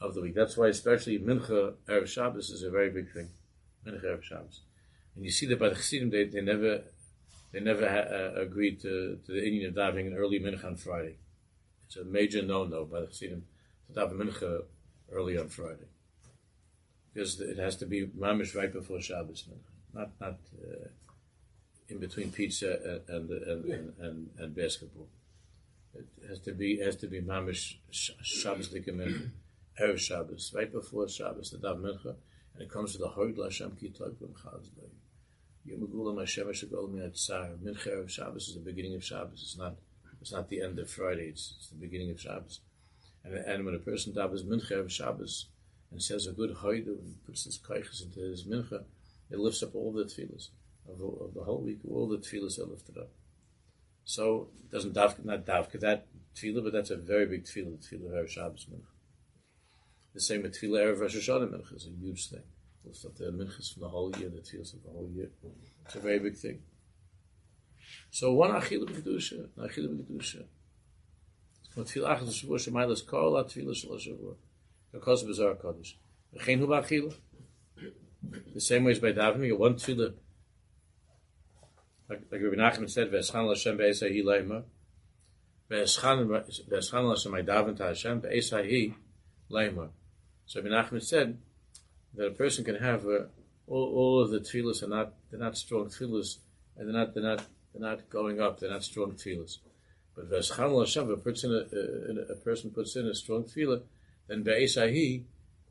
[0.00, 0.34] of the week.
[0.34, 3.30] That's why, especially Mincha Erev Shabbos is a very big thing.
[3.86, 4.60] Mincha Erev Shabbos,
[5.14, 6.82] and you see that by the Chassidim, they, they never
[7.52, 10.76] they never ha- uh, agreed to, to the inyan of davening an early Mincha on
[10.76, 11.16] Friday.
[11.86, 13.42] It's a major no-no by the Chassidim
[13.86, 14.62] to daven Mincha
[15.12, 15.88] early on Friday
[17.12, 19.44] because it has to be mamish right before Shabbos
[19.92, 20.88] not not uh,
[21.88, 25.08] in between pizza and and and, and, and, basketball.
[25.94, 29.30] It has to be has to be mamish sh- Shabbos likamin
[29.80, 32.14] erev Shabbos right before Shabbos the dav mincha
[32.54, 34.90] and it comes to the Hoyd Lashem Ki Toivim Chazday.
[35.64, 37.50] Yom Gulam Hashem Shagol Miat Tsar.
[37.62, 39.42] Mincha erev Shabbos is the beginning of Shabbos.
[39.42, 39.76] It's not
[40.20, 41.28] it's not the end of Friday.
[41.28, 42.60] It's, it's the beginning of Shabbos.
[43.24, 45.46] And and when a person davens mincha erev Shabbos
[45.90, 48.84] and says a good Hoyd and puts his kaiches into his mincha,
[49.30, 50.48] it lifts up all the tefillahs
[50.88, 51.80] of the, of the whole week.
[51.88, 53.10] All the tefillahs are lifted up.
[54.04, 57.96] So it doesn't davka, not davka that tefillah, but that's a very big tefillah, the
[57.96, 58.86] tefillah of Shabbos mincha.
[60.14, 62.42] The same with tefillah Erev Rosh Hashanah mincha is a huge thing.
[62.84, 65.30] Lift up the minchas from the whole year, the tefillahs of the whole year.
[65.86, 66.60] It's a very big thing.
[68.10, 70.44] So one achila b'kedusha, an b'kedusha.
[71.74, 74.36] From tefillah achas shavua shemaylas kol at tefillah shel shavua.
[74.94, 75.94] Of Bizarre Kodesh.
[76.36, 77.14] V'chein hu b'achila.
[78.54, 80.14] The same way as by davening, you one tefillah
[82.12, 84.64] like, like Rabbi Nachman said, "V'eschan Hashem be'esahi leima."
[85.70, 88.94] V'eschan v'eschan Hashem I daven to Hashem be'esahi
[89.50, 89.88] leima.
[90.46, 91.38] So Rabbi Nachman said
[92.14, 93.24] that a person can have uh,
[93.66, 96.38] all, all of the tefillahs are not they're not strong tefillahs,
[96.76, 98.60] and they're not they're not they're not going up.
[98.60, 99.58] They're not strong tefillahs.
[100.14, 103.82] But v'eschan Hashem, a uh, person a, a, a person puts in a strong tefillah,
[104.28, 105.24] then be'esahi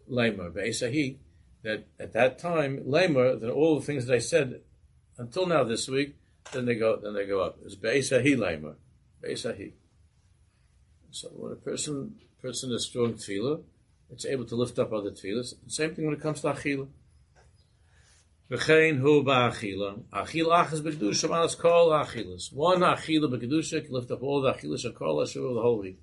[0.09, 1.17] leima be'esahi.
[1.63, 4.61] That at that time, leima, then all the things that I said
[5.17, 6.15] until now this week,
[6.51, 7.59] then they go then they go up.
[7.63, 8.75] It's Beisahi Lamer.
[9.23, 9.73] Beisahi.
[11.11, 13.61] So when a person person is strong tefillah,
[14.09, 15.53] it's able to lift up other tefillahs.
[15.67, 16.87] Same thing when it comes to achila.
[18.51, 20.03] V'chein hu ba'achila.
[20.11, 22.51] Achil achas b'kedusha manas kol achilas.
[22.51, 25.99] One achila b'kedusha can lift up all the achilas of kol ashur of the week.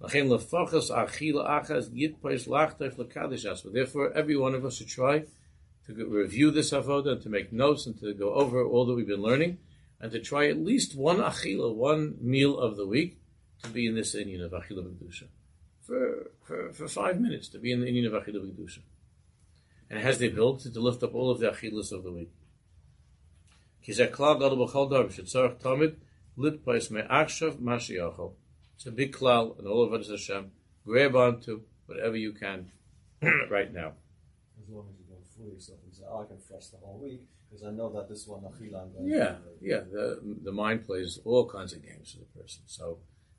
[0.00, 3.72] V'chein lefachas achila achas yitpais lachtef l'kadishas.
[3.72, 5.24] Therefore, every one of us should try
[5.86, 9.08] to review this avoda and to make notes and to go over all that we've
[9.08, 9.58] been learning
[10.00, 13.18] and to try at least one achila, one meal of the week
[13.64, 15.24] to be in this inyan of achila b'kedusha
[15.82, 18.80] for, for for five minutes to be in the inyan of achila b'kedusha,
[19.90, 22.30] and has the ability to lift up all of the achilas of the week.
[23.86, 24.06] It's a
[28.90, 30.50] big klal, and all of it is Hashem.
[30.84, 32.70] Grab onto whatever you can
[33.50, 33.92] right now.
[34.62, 36.98] As long as you don't fool yourself and say, oh, I can fresh the whole
[37.02, 39.80] week because I know that this one achila I'm going Yeah, to yeah.
[39.90, 42.62] The the mind plays all kinds of games for the person.
[42.66, 42.98] So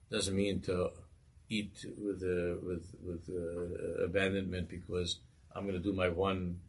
[0.09, 0.89] it doesn't mean to
[1.49, 5.19] eat with uh, with with uh, abandonment because
[5.55, 6.59] I'm going to do my one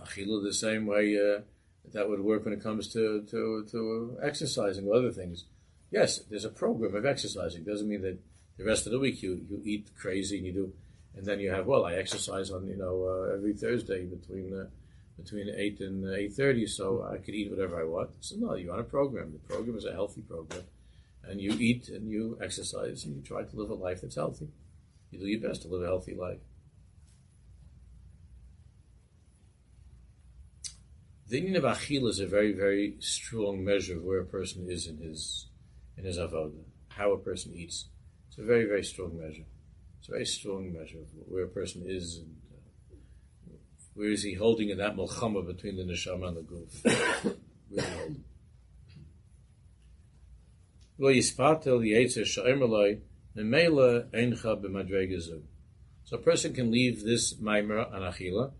[0.00, 1.40] achila the same way uh,
[1.92, 5.44] that would work when it comes to to to exercising or other things.
[5.90, 7.64] Yes, there's a program of exercising.
[7.64, 8.18] Doesn't mean that
[8.56, 10.72] the rest of the week you you eat crazy and you do,
[11.16, 14.54] and then you have well I exercise on you know uh, every Thursday between.
[14.54, 14.66] Uh,
[15.22, 18.10] between eight and eight thirty, so I could eat whatever I want.
[18.20, 19.32] So no, you're on a program.
[19.32, 20.62] The program is a healthy program,
[21.24, 24.48] and you eat and you exercise and you try to live a life that's healthy.
[25.10, 26.40] You do your best to live a healthy life.
[31.30, 34.88] The union of achil is a very, very strong measure of where a person is
[34.88, 35.46] in his
[35.96, 37.84] in his avodah, how a person eats.
[38.28, 39.44] It's a very, very strong measure.
[40.00, 43.52] It's a very strong measure of where a person is and uh,
[43.94, 46.42] where is he holding in that milchama between the neshama and the
[54.64, 55.42] b'madregazu.
[56.02, 58.50] So a person can leave this maimer on achila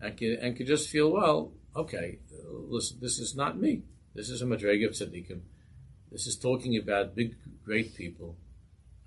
[0.00, 3.82] and can, and can just feel, well, okay, listen, this is not me.
[4.14, 5.40] This is a madrega of tzaddikim.
[6.10, 8.36] This is talking about big, great people.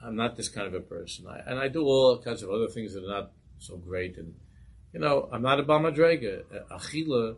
[0.02, 1.28] I'm not this kind of a person.
[1.28, 4.18] I, and I do all kinds of other things that are not so great.
[4.18, 4.36] And,
[4.94, 6.44] you know, I'm not a Bal Madrega.
[6.72, 7.36] Achila,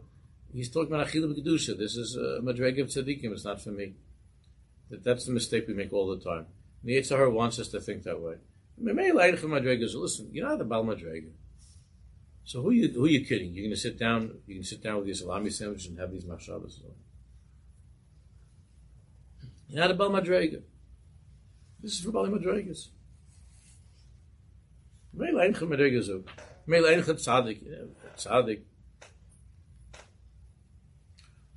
[0.54, 1.78] he's talking about Achila B'Kedusha.
[1.78, 3.32] This is a Madrega of Tzaddikim.
[3.32, 3.94] It's not for me.
[4.90, 6.48] That, that's the mistake we make all the time.
[6.84, 8.36] The Yitzhahar wants us to think that way.
[8.78, 11.32] Listen, you're not a Bal Madrega.
[12.44, 13.54] So who you who you kidding?
[13.54, 14.40] You're to sit down.
[14.48, 16.80] You can sit down with your salami sandwich and have these mashabas.
[19.68, 20.62] You're not a Bal Madrega.
[21.82, 22.90] This is for Bali Madregas.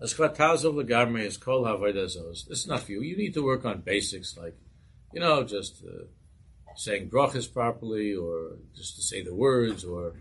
[0.00, 1.64] As kvataz of the garme is kol.
[1.64, 3.02] This is not for you.
[3.02, 4.56] You need to work on basics like,
[5.12, 6.04] you know, just uh,
[6.76, 10.14] saying brachas properly, or just to say the words, or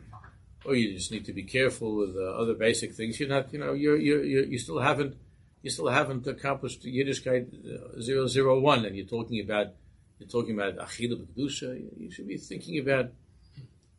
[0.66, 3.20] or you just need to be careful with uh, other basic things.
[3.20, 5.16] You're not, you know, you're, you're you still haven't
[5.62, 9.68] you still haven't accomplished Yiddishkeit uh, zero zero one, and you're talking about
[10.20, 11.82] you're talking about achila b'kedusha.
[11.98, 13.12] You should be thinking about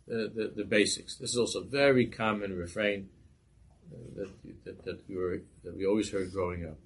[0.06, 1.16] the, the, the basics.
[1.16, 3.08] This is also a very common refrain
[3.92, 6.78] uh, that, that, that we were that we always heard growing up.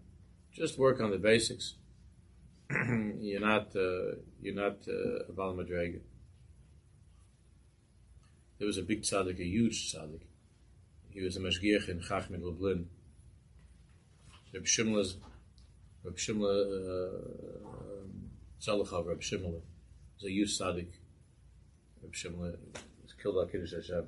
[0.53, 1.75] Just work on the basics.
[3.21, 6.01] you're not uh, you're not uh, a.
[8.59, 10.23] There was a big tzaddik, a huge tzaddik.
[11.11, 12.87] He was a mashgiach in Chachmei Lublin.
[14.53, 15.17] Reb Shimla's
[16.05, 17.19] Reb Shimla uh,
[18.61, 19.61] Zalachav, Reb Shimla
[20.17, 20.89] was a huge tzaddik.
[22.03, 22.57] Reb Shimla
[23.03, 24.07] was killed on Kiddush Hashem.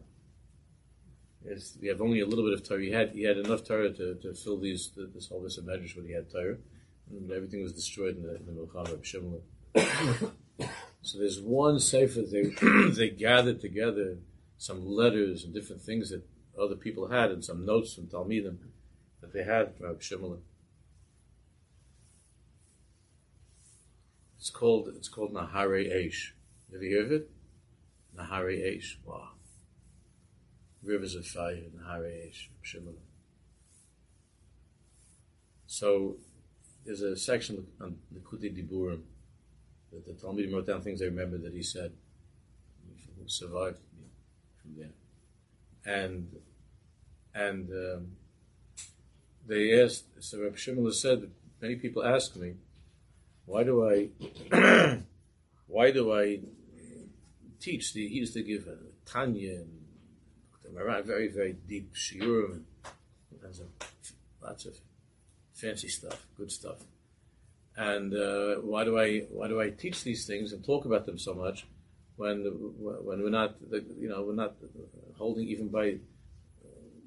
[1.45, 2.83] Yes, we have only a little bit of Torah.
[2.83, 5.97] He had he had enough Torah to, to fill these this whole list of measures
[5.97, 6.59] when he had Torah,
[7.11, 9.41] and everything was destroyed in the in the Milcham of Shimla.
[11.03, 12.43] so there's one sefer they
[12.91, 14.19] they gathered together
[14.61, 16.23] some letters and different things that
[16.61, 18.59] other people had, and some notes from Talmidim
[19.23, 20.37] that they had from Rabbi.
[24.37, 26.33] It's called it's called Nahare Eish.
[26.73, 27.31] Have you heard of it?
[28.15, 28.97] Nahare Eish.
[29.03, 29.31] Wow.
[30.83, 32.93] Rivers of fire, Nahare Eish, Shimla.
[35.67, 36.17] So
[36.85, 39.05] there's a section on the Kuti Diburim
[39.91, 41.93] that the Talmidim wrote down things I remember that he said.
[43.27, 43.79] Survived
[44.77, 46.37] there, and
[47.35, 48.17] and um,
[49.47, 50.05] they asked.
[50.21, 51.31] So Rabbi Shimon said,
[51.61, 52.55] many people ask me,
[53.47, 54.09] why do I,
[55.67, 56.41] why do I
[57.61, 57.93] teach?
[57.93, 58.77] The, he used to give a
[59.11, 59.81] Tanya and
[60.73, 62.63] very very deep shiurim
[63.43, 63.61] and
[64.43, 64.75] lots of
[65.53, 66.79] fancy stuff, good stuff.
[67.77, 71.19] And uh, why do I why do I teach these things and talk about them
[71.19, 71.67] so much?
[72.21, 72.37] When
[73.07, 73.57] when we're not
[74.03, 74.55] you know we're not
[75.17, 75.87] holding even by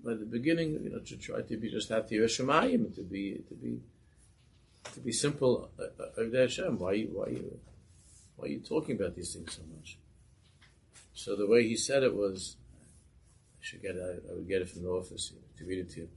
[0.03, 1.95] by the beginning you know to try to be just the
[2.35, 3.79] Shemayim to be to be
[4.93, 7.59] to be simple uh, Hashem why why you
[8.35, 9.97] why are you talking about these things so much?
[11.13, 12.57] So the way he said it was
[13.55, 16.01] I should get I, I would get it from the office to read it to
[16.01, 16.09] you.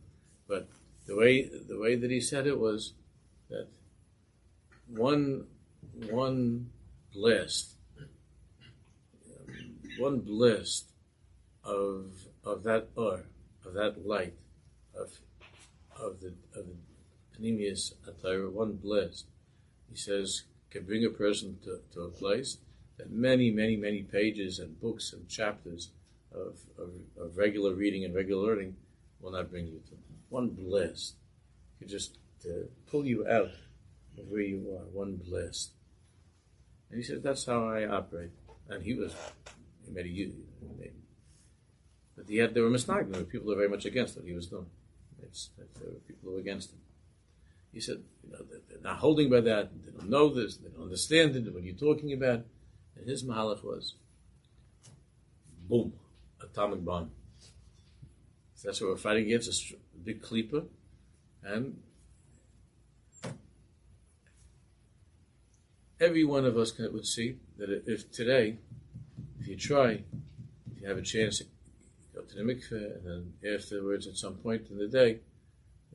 [0.48, 0.68] But
[1.06, 2.94] the way the way that he said it was
[3.50, 3.68] that
[4.88, 5.46] one
[6.10, 6.70] one
[7.12, 7.75] blast
[9.98, 10.92] one blast
[11.64, 12.12] of
[12.44, 13.24] of that or
[13.64, 14.34] of that light
[14.94, 15.20] of
[15.98, 16.76] of the of the
[17.36, 19.26] Panemius attire, one blast,
[19.90, 22.58] he says, can bring a person to, to a place
[22.96, 25.90] that many, many, many pages and books and chapters
[26.32, 28.76] of, of, of regular reading and regular learning
[29.20, 29.96] will not bring you to.
[30.28, 31.16] One blast
[31.78, 33.50] could just uh, pull you out
[34.18, 35.72] of where you are, one blast.
[36.90, 38.30] And he said, that's how I operate.
[38.68, 39.14] And he was
[42.16, 42.76] But yet there were.
[42.78, 44.66] There were people who were very much against what he was doing.
[45.22, 46.78] It's, there were people who were against him.
[47.72, 49.70] He said, you know, they're not holding by that.
[49.84, 50.56] They don't know this.
[50.56, 51.52] They don't understand it.
[51.52, 52.44] What are you talking about?
[52.96, 53.94] And his mahalach was,
[55.68, 55.92] boom,
[56.42, 57.10] atomic bomb.
[58.54, 60.64] So that's what we're fighting against, a big klipa.
[61.42, 61.82] And
[66.00, 68.56] every one of us can, would see that if today
[69.46, 69.90] if you try,
[70.72, 71.40] if you have a chance,
[72.12, 75.20] go to the mikveh, and then afterwards, at some point in the day,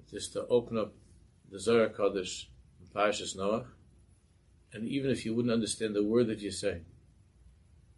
[0.09, 0.93] just to open up
[1.51, 2.45] the Zohar Kodesh
[2.79, 3.65] in Parashas Noach,
[4.71, 6.83] and even if you wouldn't understand the word that you say,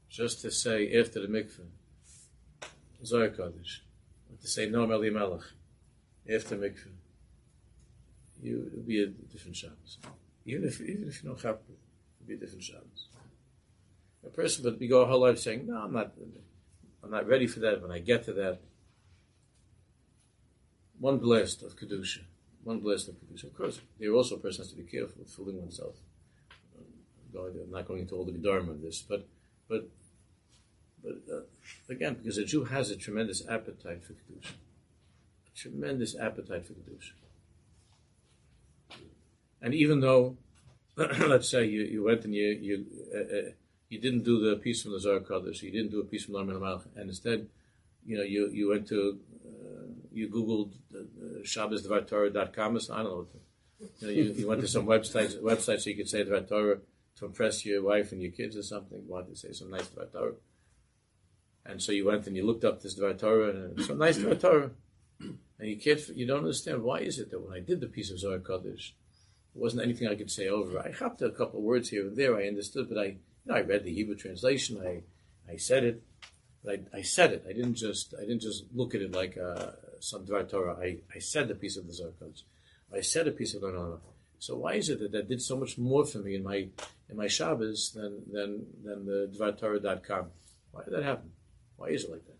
[0.09, 1.67] just to say after the mikveh,
[3.05, 3.81] Zohar Kodesh,
[4.41, 5.45] to say Noam Elimelech,
[6.33, 6.95] after mikveh,
[8.41, 9.99] you it'll be a different Shabbos.
[10.45, 13.09] Even if even if you don't have it'll be a different Shabbos.
[14.25, 16.13] A person would be go a whole life saying, "No, I'm not.
[17.03, 17.81] I'm not ready for that.
[17.81, 18.61] When I get to that,
[20.99, 22.19] one blast of kedusha,
[22.63, 23.45] one blast of kedusha.
[23.45, 25.95] Of course, there also a person has to be careful with fooling oneself.
[27.35, 29.27] I'm not going into all the gedarim of this, but
[29.67, 29.89] but
[31.03, 31.41] but uh,
[31.89, 37.11] again, because a Jew has a tremendous appetite for kedusha, a tremendous appetite for kedusha,
[39.61, 40.37] and even though,
[40.95, 43.51] let's say you, you went and you you uh, uh,
[43.93, 46.35] you didn't do the piece from the Zohar Kodesh, you didn't do a piece from
[46.35, 47.47] Elimelech, and instead,
[48.03, 53.27] you know, you, you went to, uh, you Googled uh, ShabbosDvartorah.com, I don't know,
[53.99, 56.79] you, know you, you, went to some websites, website so you could say Dvar Torah
[57.17, 59.87] to impress your wife and your kids or something, you wanted to say some nice
[59.89, 60.33] Dvar Torah.
[61.65, 64.17] And so you went and you looked up this Dvar Torah, and it's a nice
[64.17, 64.71] Dvar Torah.
[65.19, 68.09] And you can't, you don't understand why is it that when I did the piece
[68.09, 68.91] of Zohar Kodesh,
[69.55, 70.79] it wasn't anything I could say over.
[70.79, 73.61] I hopped a couple words here and there, I understood, but I, You know, I
[73.61, 74.81] read the Hebrew translation.
[74.81, 75.03] I,
[75.51, 76.03] I said it,
[76.67, 77.45] I, I said it.
[77.47, 80.77] I didn't just, I didn't just look at it like uh, some Dvar Torah.
[80.79, 82.43] I, I said the piece of the Zohar Kodesh.
[82.95, 83.99] I said a piece of the no,
[84.39, 86.67] So why is it that that did so much more for me in my
[87.09, 90.27] in my Shabbos than than than the DvarTorah.com?
[90.71, 91.31] Why did that happen?
[91.75, 92.37] Why is it like that?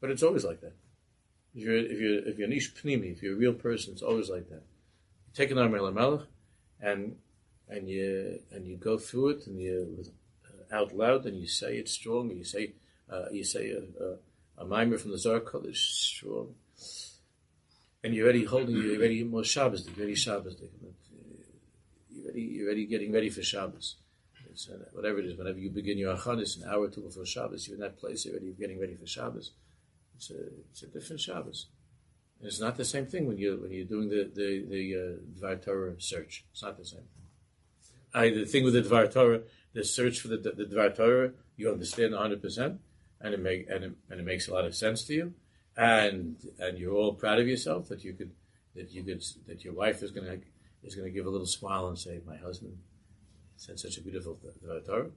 [0.00, 0.74] But it's always like that.
[1.54, 4.30] If you're if you're if you're nish pnimi, if you're a real person, it's always
[4.30, 4.62] like that.
[5.34, 6.26] Take an Amel Melech
[6.80, 7.16] and
[7.70, 10.04] and you and you go through it and you
[10.44, 12.30] uh, out loud and you say it strong.
[12.30, 12.72] And you say
[13.10, 16.54] uh, you say a, a, a maamar from the Zohar Kodesh strong,
[18.02, 19.86] and you're already holding you're already more Shabbos.
[19.86, 20.56] You're already Shabbos.
[22.10, 23.96] You're already you're already getting ready for Shabbos.
[24.50, 27.24] It's, uh, whatever it is, whenever you begin your Achanis, an hour or two before
[27.24, 28.52] Shabbos, you're in that place already.
[28.58, 29.52] Getting ready for Shabbos.
[30.16, 30.40] It's a
[30.70, 31.66] it's a different Shabbos.
[32.40, 35.40] And it's not the same thing when you when you're doing the the the uh,
[35.40, 36.44] Dvar Torah search.
[36.52, 37.06] It's not the same.
[38.14, 39.42] I, the thing with the Dvar Torah,
[39.72, 42.80] the search for the, the, Dvar Torah, you understand 100 percent,
[43.20, 45.34] and it make and it, and it makes a lot of sense to you,
[45.76, 48.32] and and you're all proud of yourself that you could
[48.74, 50.38] that you could that your wife is gonna
[50.82, 52.78] is gonna give a little smile and say, my husband
[53.56, 55.10] said such a beautiful Dvar Torah,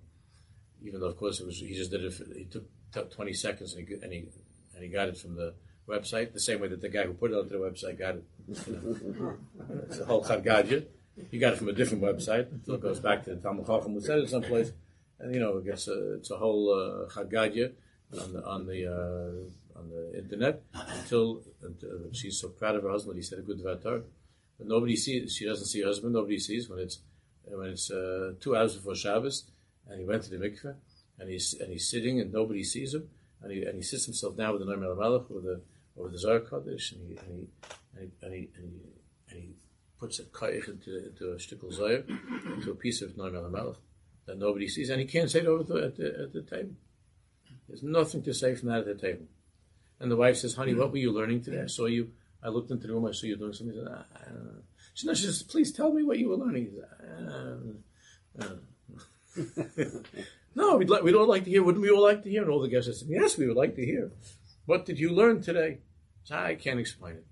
[0.84, 2.14] even though of course it was he just did it.
[2.14, 4.26] For, he took, took 20 seconds and he and he
[4.76, 5.54] and he got it from the
[5.88, 8.24] website the same way that the guy who put it onto the website got it.
[8.48, 8.74] You
[9.18, 9.38] know.
[9.88, 10.86] it's a whole chadgadya.
[11.30, 12.48] He got it from a different website.
[12.68, 14.72] It goes back to the Talmid Chacham who said it someplace,
[15.20, 17.72] and you know, it gets a, it's a whole uh, chadgadya
[18.20, 22.90] on the on the uh, on the internet until, until, she's so proud of her
[22.90, 23.18] husband.
[23.18, 24.04] He said a good vatar,
[24.58, 25.36] but nobody sees.
[25.36, 26.14] She doesn't see her husband.
[26.14, 27.00] Nobody sees when it's
[27.46, 29.46] when it's uh, two hours before Shabbos,
[29.88, 30.76] and he went to the mikveh,
[31.20, 33.10] and he's and he's sitting, and nobody sees him,
[33.42, 35.62] and he and he sits himself down with the Noam Elimelech with the
[35.96, 37.48] or the Zohar Kodesh, and he and he
[37.96, 39.54] and he, and he, and he, and he
[40.04, 42.04] puts a kaich into, into a shtickle Zohar,
[42.54, 43.78] into a piece of Noam Elimelech
[44.26, 46.74] that nobody sees, and he can't say it over the, at, the, at the table.
[47.70, 49.28] There's nothing to say from that at the table.
[50.02, 51.62] And the wife says, "Honey, what were you learning today?
[51.62, 52.12] I saw you.
[52.44, 53.06] I looked into the room.
[53.06, 55.14] I saw you doing something." She, said, ah, I don't know.
[55.14, 56.82] she, says, "Please tell me what you were learning."
[58.42, 58.56] Ah,
[60.56, 61.64] no, we'd, like, we'd all like to hear.
[61.64, 62.42] Wouldn't we all like to hear?
[62.42, 64.12] And all the guests said, "Yes, we would like to hear."
[64.66, 65.80] What did you learn today?
[66.30, 67.26] I can't explain it.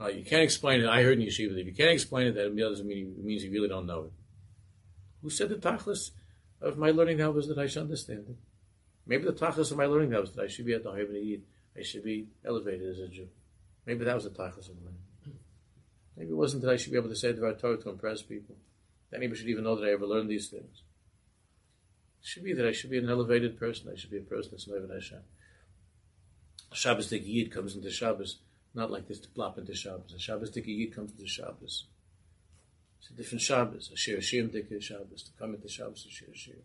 [0.00, 0.88] Uh, you can't explain it.
[0.88, 3.44] I heard in yeshiva that if you can't explain it, that doesn't mean it means
[3.44, 4.12] you really don't know it.
[5.22, 6.12] Who said the tachlis
[6.60, 8.36] of my learning that was that I should understand it?
[9.06, 11.42] Maybe the tachlis of my learning that was that I should be at the Hayvan
[11.76, 13.28] I should be elevated as a Jew.
[13.84, 15.00] Maybe that was the tachlis of learning.
[16.16, 18.56] Maybe it wasn't that I should be able to say the Torah to impress people.
[19.10, 20.82] That anybody should even know that I ever learned these things.
[22.22, 23.90] It should be that I should be an elevated person.
[23.92, 25.20] I should be a person that's Levan Hashem.
[26.72, 28.38] Shabbos Yid comes into Shabbos,
[28.74, 30.12] not like this to plop into Shabbos.
[30.14, 31.86] A Shabbos Yid comes into Shabbos.
[33.00, 33.90] It's a different Shabbos.
[33.92, 34.50] A Shir Hashem
[34.80, 35.22] Shabbos.
[35.24, 36.56] To come into Shabbos, a Shir Hashem.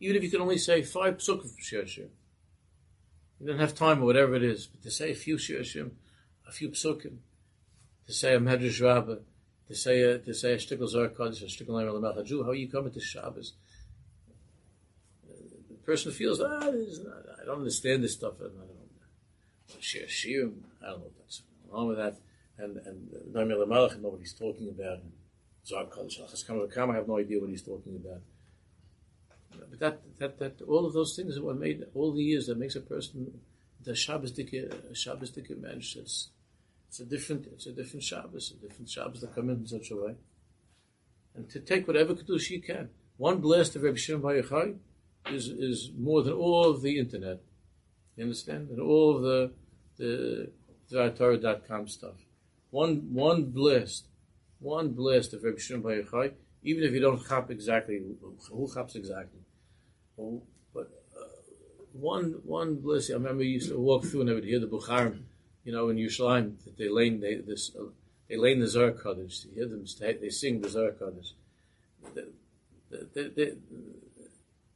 [0.00, 2.10] Even if you can only say five psukim for Shir Hashem.
[3.40, 5.96] You don't have time or whatever it is, but to say a few Shir Hashem,
[6.46, 7.16] a few psukim,
[8.06, 9.16] to say a Medrash Rabbah,
[9.66, 12.68] to say a, to say a shtickle Zohar Kodesh, a shtickle Noam Elimelech, how you
[12.68, 13.54] come into Shabbos?
[15.68, 18.34] The person feels, ah, not, I don't understand this stuff.
[18.38, 18.62] I don't know.
[18.64, 18.71] Shir
[19.70, 22.16] I don't know what's wrong with that.
[22.58, 24.98] And and Noam Elimelech, nobody's talking about.
[25.64, 28.20] Zohar Kodesh, I have no idea what he's talking about.
[29.70, 32.58] But that, that, that, all of those things that were made all the years that
[32.58, 33.40] makes a person
[33.84, 35.76] the Shabbos a Shabbos man.
[35.76, 36.28] It's,
[36.88, 39.96] it's a different, it's a different Shabbos, a different Shabbos that come in such a
[39.96, 40.14] way.
[41.34, 42.90] And to take whatever kedusha you can.
[43.16, 44.68] One blast of Rabbi Shimon Bar
[45.32, 47.40] is is more than all of the internet.
[48.16, 48.70] You understand?
[48.70, 49.52] And all of the
[49.98, 50.52] the
[51.10, 52.16] Torah.com stuff.
[52.70, 54.08] One one blast,
[54.58, 56.04] one blast of Rabbi Shimon
[56.64, 58.00] even if you don't chop exactly,
[58.50, 59.40] who chops exactly?
[60.16, 60.42] Well,
[60.72, 61.24] but uh,
[61.92, 63.10] one one bliss.
[63.10, 65.22] I remember you used to walk through and I would hear the Bukharim,
[65.64, 67.84] you know, in Yerushalayim that they lay they this uh,
[68.28, 69.44] they lay in the Zohar Kodesh.
[69.46, 69.84] You hear them
[70.20, 71.32] they sing the Zohar Kodesh.
[72.14, 72.22] They,
[73.14, 73.28] they,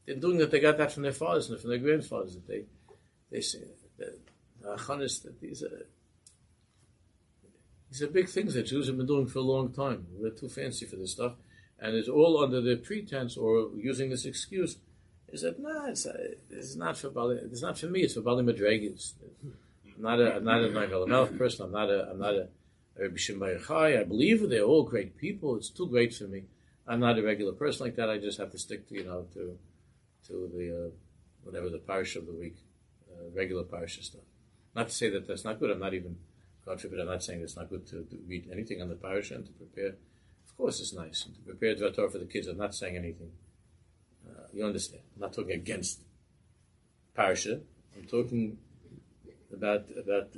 [0.07, 0.51] they, are doing that.
[0.51, 2.35] They got that from their fathers and from their grandfathers.
[2.35, 2.65] That they
[3.31, 3.61] they say
[3.99, 4.19] the,
[4.61, 5.87] the Achanis that these are.
[7.89, 10.09] These are big things that Jews have been doing for a long time.
[10.13, 11.35] We're too fancy for this stuff
[11.79, 14.79] and it's all under the pretense or using this excuse
[15.29, 16.17] is that nah, it's, uh,
[16.51, 18.01] it's not for Bali, it's not for me.
[18.01, 19.15] It's for Bali Madregas.
[19.97, 21.67] I'm not a I'm not a Noam Elimelech person.
[21.67, 22.49] I'm not a I'm not a,
[22.99, 25.57] I believe they're all great people.
[25.57, 26.45] It's too great for me.
[26.87, 28.09] I'm not a regular person like that.
[28.09, 29.59] I just have to stick to you know to
[30.29, 30.91] to the uh,
[31.43, 32.57] whatever the parsha of the week,
[33.35, 34.23] regular parsha stuff.
[34.75, 35.71] Not to say that that's not good.
[35.71, 36.17] I'm not even
[36.65, 37.01] God forbid.
[37.01, 39.53] I'm not saying it's not good to, to read anything on the parsha and to
[39.53, 39.95] prepare
[40.57, 42.47] of course, it's nice to prepare Dvar Torah for the kids.
[42.47, 43.31] I'm not saying anything.
[44.27, 45.03] Uh, you understand?
[45.15, 46.01] I'm not talking against
[47.15, 47.61] parsha.
[47.95, 48.57] I'm talking
[49.53, 50.35] about about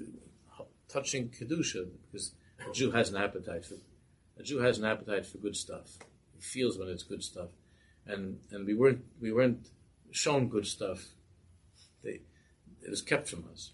[0.88, 2.32] touching kedusha because
[2.68, 3.76] a Jew has an appetite for
[4.36, 5.98] a Jew has an appetite for good stuff.
[6.34, 7.50] He feels when it's good stuff,
[8.04, 9.68] and and we weren't we weren't
[10.10, 11.10] shown good stuff.
[12.82, 13.72] It was kept from us,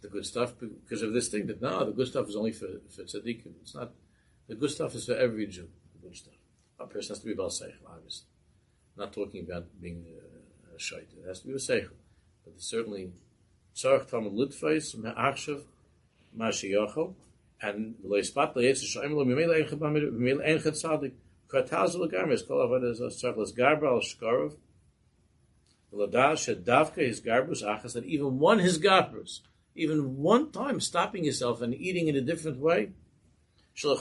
[0.00, 2.68] the good stuff, because of this thing that now the good stuff is only for
[2.88, 3.52] for tzaddikim.
[3.62, 3.92] It's not.
[4.48, 5.68] The good stuff is for every Jew.
[5.94, 6.34] The good stuff.
[6.78, 8.28] A person has to be bal seichel, obviously.
[8.96, 10.98] I'm not talking about being a, a.
[10.98, 11.96] It has to be a seichel,
[12.44, 13.12] but certainly
[13.74, 15.62] tzarich talmud litfeis achshav
[16.36, 17.14] mashiachol
[17.62, 21.14] and lo ispat lo yetz shoym lo mimel ein chabam mimel ein chat sadik
[21.48, 25.74] kartaz lo garmes kol avad as a tzarchlas garba al shkarov Ladash davka his garbus
[25.74, 25.75] achas
[27.94, 29.40] that even one his garbus,
[29.74, 32.90] even one time stopping yourself and eating in a different way.
[33.82, 33.98] And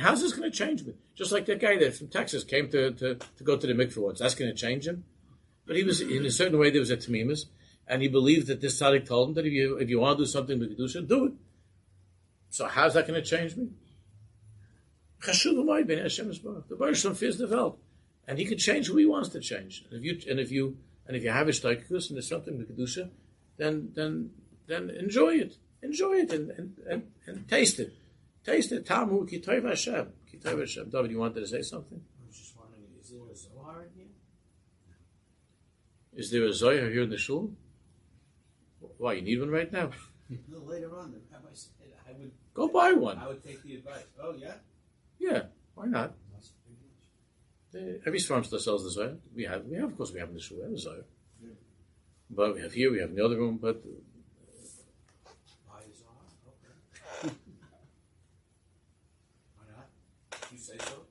[0.00, 0.94] how's this going to change me?
[1.14, 3.98] Just like that guy that from Texas came to, to, to go to the mikveh
[3.98, 4.18] once.
[4.18, 5.04] That's going to change him?
[5.64, 7.44] But he was, in a certain way, there was a tamimus,
[7.86, 10.24] and he believed that this tzaddik told him that if you, if you want to
[10.24, 11.32] do something with Kedusha, do it.
[12.50, 13.68] So how's that going to change me?
[15.20, 17.78] The Baruch fears the Welt
[18.28, 19.84] and he can change who he wants to change.
[19.90, 20.76] And if you and if you
[21.06, 23.10] and if you have a shtakikus and there's something with kedusha,
[23.56, 24.30] then then
[24.66, 27.94] then enjoy it, enjoy it, and and, and, and taste it,
[28.44, 28.84] taste it.
[28.86, 30.90] Tamu kitayv Hashem, kitayv Hashem.
[30.90, 32.00] David, you wanted to say something?
[32.22, 34.12] I was just wondering, is there a Zohar in here?
[36.12, 37.50] Is there a Zohar here in the shul?
[38.98, 39.90] Why you need one right now?
[40.46, 41.72] No, later on, the rabbi said
[42.06, 43.16] I would Go buy one.
[43.16, 44.04] I would take the advice.
[44.22, 44.56] Oh yeah.
[45.18, 46.12] Yeah, why not?
[46.32, 46.90] That's a big deal.
[47.74, 49.14] Uh, every farm still sells the Zohar.
[49.34, 50.58] We have, we have, of course, we have in the shul.
[50.58, 51.04] We have Zohar.
[52.30, 53.58] But we have here, we have in the other room.
[53.60, 53.82] But
[57.22, 57.32] Okay.
[59.56, 59.88] Why not?
[60.52, 61.06] You say so.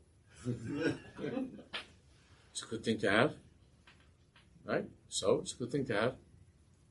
[2.51, 3.33] It's a good thing to have,
[4.65, 4.85] right?
[5.09, 6.15] So it's a good thing to have.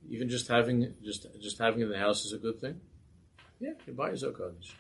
[0.09, 2.81] Even just having just just having it in the house is a good thing.
[3.59, 4.71] Yeah, you buy a Zohar Kodesh.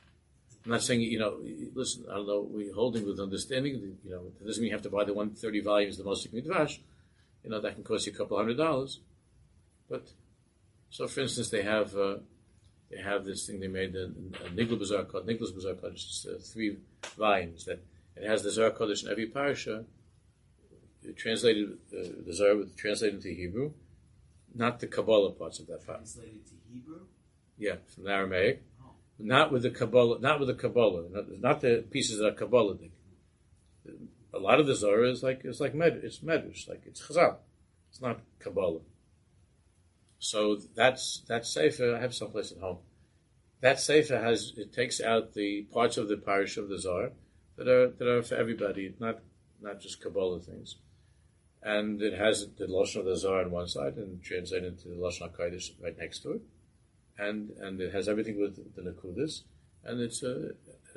[0.66, 1.38] I'm not saying you know.
[1.74, 2.40] Listen, I don't know.
[2.40, 3.98] We holding with understanding.
[4.04, 6.80] You know, it doesn't mean you have to buy the 130 volumes, the most midrash.
[7.44, 8.98] You know, that can cost you a couple hundred dollars.
[9.88, 10.08] But
[10.90, 12.16] so, for instance, they have uh,
[12.90, 15.94] they have this thing they made a, a Nigla Bazaar called Nicholas Bazaar Kodesh.
[15.94, 16.78] It's uh, three
[17.16, 17.84] volumes that
[18.16, 19.84] it has the Zohar Kodesh in every parasha.
[21.16, 23.70] Translated uh, the Zohar translated into Hebrew,
[24.52, 25.98] not the Kabbalah parts of that part.
[25.98, 27.02] Translated to Hebrew.
[27.56, 28.62] Yeah, from the Aramaic,
[29.18, 32.90] not with the Kabbalah, not with the Kabbalah, not, not the pieces that are Kabbalistic.
[34.34, 37.36] A lot of the Zohar is like it's like med, it's medrash, like it's Chazal.
[37.90, 38.80] It's not Kabbalah.
[40.18, 41.96] So that's that sefer.
[41.96, 42.78] I have someplace at home.
[43.60, 47.12] That sefer has it takes out the parts of the parsha of the Zohar
[47.56, 49.20] that are that are for everybody, not
[49.60, 50.76] not just Kabbalah things.
[51.62, 54.94] And it has the lashon of the Zohar on one side and translated into the
[54.94, 56.42] lashon Hakodesh right next to it,
[57.18, 59.42] and and it has everything with the Nakudas,
[59.84, 60.50] and it's a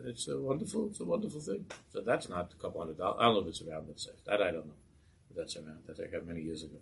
[0.06, 1.66] it's a wonderful it's a wonderful thing.
[1.92, 3.18] So that's not a couple hundred dollars.
[3.20, 4.24] I don't know if it's around that safe.
[4.26, 4.80] That I don't know.
[5.28, 5.84] But that's around.
[5.88, 6.78] That I got many years ago.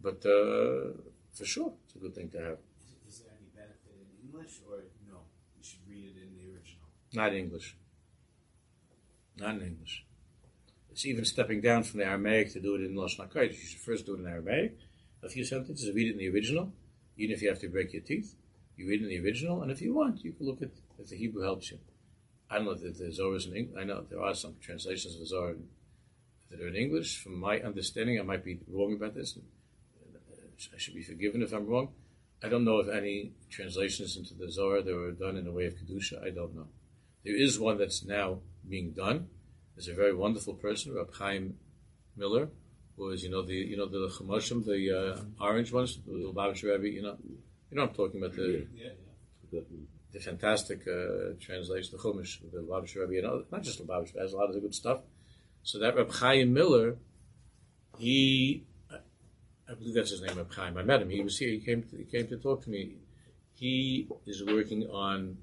[0.00, 0.92] But uh,
[1.32, 2.58] for sure, it's a good thing to have.
[2.78, 5.20] Is, is there any benefit in English or no?
[5.56, 6.88] You should read it in the original.
[7.14, 7.76] Not in English.
[9.36, 10.04] Not in English.
[10.90, 13.58] It's even stepping down from the Aramaic to do it in Lashon HaKodesh.
[13.60, 14.78] You should first do it in Aramaic,
[15.24, 16.72] a few sentences, read it in the original,
[17.16, 18.36] even if you have to break your teeth.
[18.76, 21.16] You read in the original, and if you want, you can look at if the
[21.16, 21.78] Hebrew helps you.
[22.50, 23.80] I don't know if the Zohar is in English.
[23.80, 25.54] I know there are some translations of the Zohar
[26.50, 27.22] that are in English.
[27.22, 29.38] From my understanding, I might be wrong about this.
[30.72, 31.88] I should be forgiven if I'm wrong.
[32.42, 35.66] I don't know if any translations into the Zohar that were done in the way
[35.66, 36.22] of Kedusha.
[36.24, 36.68] I don't know.
[37.24, 39.28] There is one that's now being done.
[39.74, 41.56] There's a very wonderful person, Rab Chaim
[42.16, 42.50] Miller,
[42.96, 46.62] who is, you know, the you know the Chumashim, the uh, orange ones, the Lubavitch
[46.62, 47.16] Rebbe, you know,
[47.74, 48.90] you know I'm talking about the Yeah,
[49.50, 49.60] yeah.
[50.12, 54.32] the fantastic uh, translation, the Chumash, the Lubavitch Rebbe, you know, not just Lubavitch, has
[54.32, 55.00] a lot of the good stuff.
[55.64, 56.98] So that Rab Chaim Miller,
[57.98, 58.64] he,
[59.68, 60.78] I believe that's his name, Rab Chaim.
[60.78, 61.10] I met him.
[61.10, 61.50] He was here.
[61.50, 61.82] He came.
[61.82, 62.94] To, he came to talk to me.
[63.54, 65.38] He is working on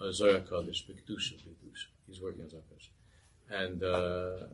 [0.00, 1.88] a Zohar Kodesh, B'Kedusha, B'Kedusha.
[2.08, 2.88] He's working on Zohar Kodesh,
[3.50, 4.46] and uh,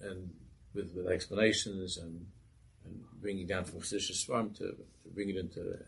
[0.00, 0.30] and
[0.74, 2.26] with, with explanations and
[2.86, 5.84] and bringing down from Chassidus Farm to, to bring it into, into.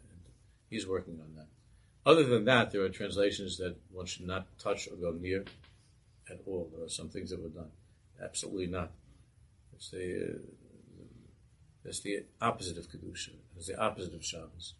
[0.68, 1.48] He's working on that.
[2.04, 5.44] Other than that, there are translations that one should not touch or go near
[6.30, 6.70] at all.
[6.74, 7.70] There are some things that were done.
[8.22, 8.92] Absolutely not.
[9.74, 10.38] It's the uh,
[11.84, 13.30] it's the opposite of kedusha.
[13.56, 14.74] It's the opposite of Shabbos.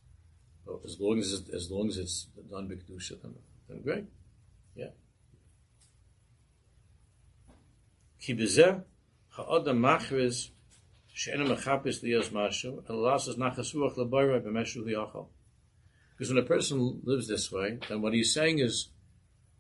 [0.64, 3.34] So as long as as long as it's done by kedusha, then,
[3.68, 4.05] then great.
[4.74, 4.91] Yeah.
[8.28, 10.51] Machriz
[13.39, 15.26] mashu b'meshu.
[16.17, 18.89] Because when a person lives this way, then what he's saying is,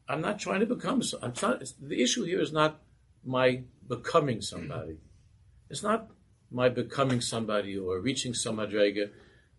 [0.08, 1.02] I'm not trying to become.
[1.02, 1.60] So, I'm trying.
[1.80, 2.80] The issue here is not
[3.24, 4.92] my becoming somebody.
[4.92, 5.70] Mm-hmm.
[5.70, 6.08] It's not
[6.50, 9.10] my becoming somebody or reaching some madrega.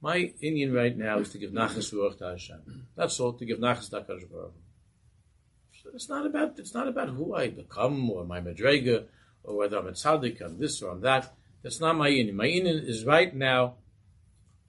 [0.01, 2.87] My inyan right now is to give nachas ruach to Hashem.
[2.95, 3.33] That's all.
[3.33, 4.53] To give nachas to Hakadosh Baruch
[5.83, 6.57] So it's not about.
[6.57, 9.05] It's not about who I become or my madrega
[9.43, 11.33] or whether I'm a tzaddik, I'm this or I'm that.
[11.63, 12.33] That's not my inyan.
[12.33, 13.75] My inyan is right now.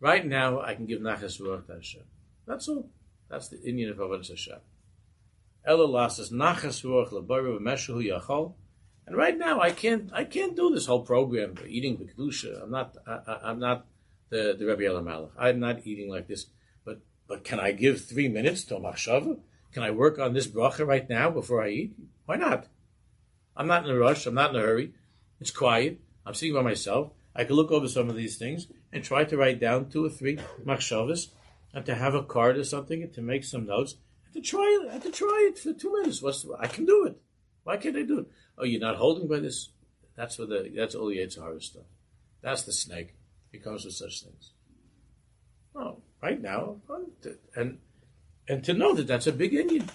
[0.01, 2.03] Right now, I can give nachas ruach to Hashem.
[2.49, 2.88] That's all.
[3.28, 4.59] That's the inyan of Avodah Hashem.
[5.66, 8.55] Ella lasas nachas ruach lebaru v'meshu yachol.
[9.07, 10.11] And right now, I can't.
[10.12, 12.62] I can't do this whole program for eating the kedusha.
[12.62, 12.96] I'm not.
[13.07, 13.86] I, am not
[14.30, 15.30] the the Rebbe Elimelech.
[15.38, 16.46] I'm not eating like this.
[16.84, 19.38] But but can I give three minutes to machshava?
[19.72, 21.94] Can I work on this bracha right now before I eat?
[22.24, 22.66] Why not?
[23.57, 24.26] I'm not in a rush.
[24.26, 24.94] I'm not in a hurry.
[25.40, 26.01] It's quiet.
[26.24, 27.12] I'm sitting by myself.
[27.34, 30.11] I can look over some of these things and try to write down two or
[30.11, 31.28] three machshavas
[31.73, 34.81] and to have a card or something and to make some notes and to try
[34.83, 34.93] it.
[34.93, 36.23] And to try it for two minutes.
[36.23, 37.21] What's the, I can do it.
[37.64, 38.27] Why can't I do it?
[38.57, 39.71] Oh, you're not holding by this.
[40.16, 41.85] That's what the that's all the Yetzer Hara stuff.
[42.41, 43.14] That's the snake.
[43.53, 44.53] He comes with such things.
[45.75, 46.77] Oh, right now,
[47.55, 47.79] and
[48.49, 49.89] and to know that that's a big inyan,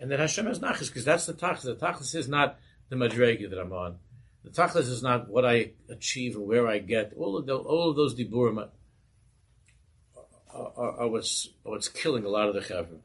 [0.00, 1.62] and that Hashem has nachas because that's the tachlis.
[1.62, 2.58] The tachlis is not
[2.88, 3.98] the madrega that I'm on.
[4.44, 7.12] The tachlis is not what I achieve or where I get.
[7.16, 8.68] All of the, all of those diburim
[10.58, 12.98] what's what's killing a lot of the chavra.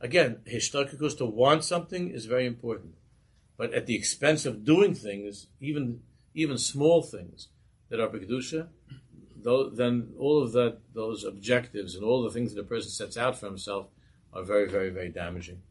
[0.00, 2.94] Again, hishtakikus to want something is very important,
[3.56, 6.00] but at the expense of doing things, even
[6.34, 7.48] even small things
[7.88, 8.68] that are bekdusha,
[9.42, 13.38] then all of that those objectives and all the things that a person sets out
[13.38, 13.86] for himself
[14.32, 15.62] are very very very damaging.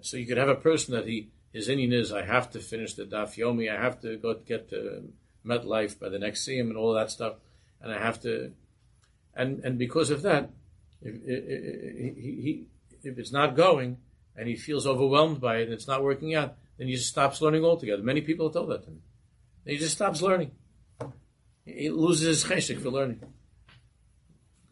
[0.00, 2.94] So you could have a person that he his inyan is I have to finish
[2.94, 5.12] the daf yomi, I have to go get to
[5.44, 7.34] MetLife by the next siyum and all that stuff,
[7.80, 8.52] and I have to,
[9.34, 10.50] and and because of that,
[11.00, 12.66] if, if, he,
[13.02, 13.98] if it's not going
[14.36, 17.40] and he feels overwhelmed by it and it's not working out, then he just stops
[17.40, 18.02] learning altogether.
[18.02, 18.98] Many people have told that to me.
[19.66, 20.52] He just stops learning.
[21.64, 23.20] He loses his cheshik for learning.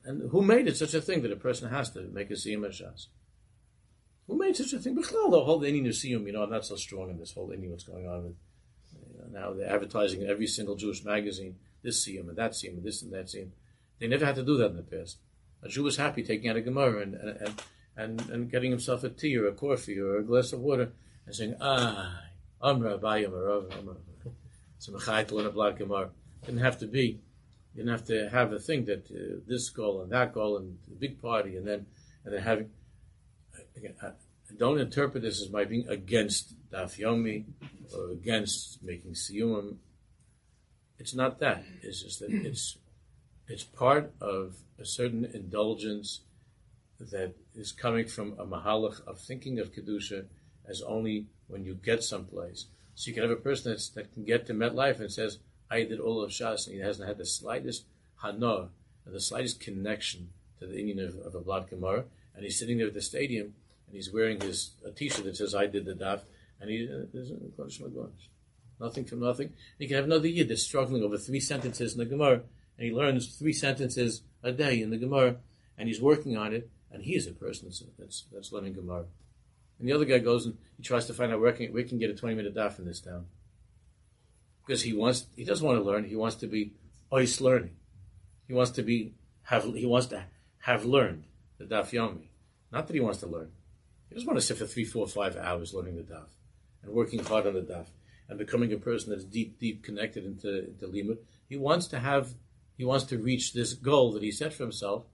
[0.04, 2.64] And who made it such a thing that a person has to make a siyum
[2.66, 3.06] shas?
[4.26, 4.94] Who made such a thing?
[4.94, 7.84] the whole inyan museum, you know, I'm not so strong in this whole any what's
[7.84, 8.36] going on with
[8.92, 12.78] you know, now they're advertising in every single Jewish magazine, this siyum and that siyum
[12.78, 13.50] and this and that siyum.
[14.00, 15.18] They never had to do that in the past.
[15.62, 17.62] A Jew was happy taking out a Gemara and, and,
[17.96, 20.92] and, and getting himself a tea or a coffee or a glass of water
[21.26, 22.22] and saying, ah,
[22.62, 23.32] Amra, Bayam,
[23.78, 23.96] Amra.
[24.78, 26.10] So Mechai to learn a black Gemara.
[26.46, 27.20] Didn't have to be.
[27.76, 30.94] Didn't have to have a thing that uh, this goal and that goal and the
[30.94, 31.86] big party and then
[32.24, 32.70] and then having
[33.76, 34.10] again, I
[34.56, 37.44] don't interpret this as my being against Daf Yomi
[37.94, 39.76] or against making Siyumim.
[40.98, 41.64] It's not that.
[41.82, 42.76] It's just that it's
[43.50, 46.20] it's part of a certain indulgence
[47.00, 50.26] that is coming from a mahalach of thinking of kedusha
[50.68, 52.66] as only when you get someplace.
[52.94, 55.38] So you can have a person that's, that can get to MetLife and says,
[55.68, 57.86] "I did all of Shas," and he hasn't had the slightest
[58.22, 58.68] hana,
[59.04, 60.30] the slightest connection
[60.60, 63.54] to the inyan of, of a blood Gemara, and he's sitting there at the stadium
[63.86, 66.20] and he's wearing his a t-shirt that says "I did the daf,"
[66.60, 67.32] and he uh, there's
[68.78, 69.52] nothing from nothing.
[69.78, 72.42] You can have another yid that's struggling over three sentences in the Gemara,
[72.80, 75.36] and he learns three sentences a day in the Gemara,
[75.76, 79.04] and he's working on it, and he is a person that's that's, that's learning Gemara.
[79.78, 81.98] And the other guy goes and he tries to find out where can we can
[81.98, 83.26] get a twenty minute daf in this town
[84.66, 86.04] because he wants he doesn't want to learn.
[86.04, 86.72] He wants to be
[87.12, 87.76] ois learning.
[88.48, 89.12] He wants to be
[89.42, 90.24] have he wants to
[90.60, 91.24] have learned
[91.58, 92.28] the daf yomi.
[92.72, 93.50] Not that he wants to learn.
[94.08, 96.28] He doesn't want to sit for three, four, five hours learning the daf
[96.82, 97.86] and working hard on the daf
[98.30, 101.18] and becoming a person that's deep, deep connected into, into limud.
[101.48, 102.32] He wants to have,
[102.80, 105.04] he wants to reach this goal that he set for himself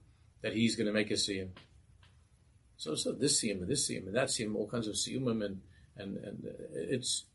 [0.41, 1.49] that he's going to make a siyum.
[2.77, 5.59] So, so this siyum and this siyum and that siyum, all kinds of siyumim and,
[5.97, 7.25] and, and uh, it's,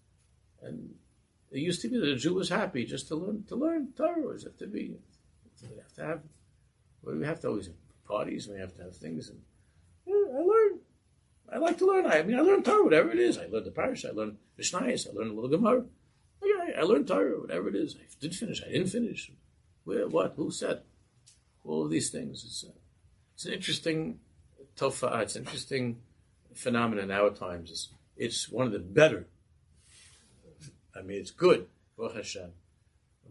[0.63, 0.95] and
[1.51, 4.35] it used to be that a Jew was happy just to learn, to learn Torah.
[4.35, 4.95] It have to be,
[5.69, 6.21] we have to have,
[7.03, 7.77] we have to always have
[8.09, 9.43] parties, we have to have things and,
[10.07, 10.81] yeah, I learned.
[11.53, 12.07] I like to learn.
[12.07, 13.37] I mean, I learn Torah, whatever it is.
[13.37, 14.09] I learned the parsha.
[14.09, 15.07] I learned Mishnayos.
[15.07, 15.85] I learned a little Gemara.
[16.43, 17.97] Yeah, I learned Torah, whatever it is.
[17.97, 18.63] I did finish.
[18.67, 19.31] I didn't finish.
[19.85, 20.35] Where, what?
[20.37, 20.83] Who said?
[21.65, 22.45] All of these things.
[22.45, 22.73] It's, uh,
[23.35, 24.19] it's an interesting
[24.77, 25.21] tofa.
[25.23, 25.99] It's an interesting
[26.55, 27.71] phenomenon in our times.
[27.71, 29.27] It's, it's one of the better.
[30.95, 31.67] I mean, it's good.
[31.97, 32.51] Baruch Hashem.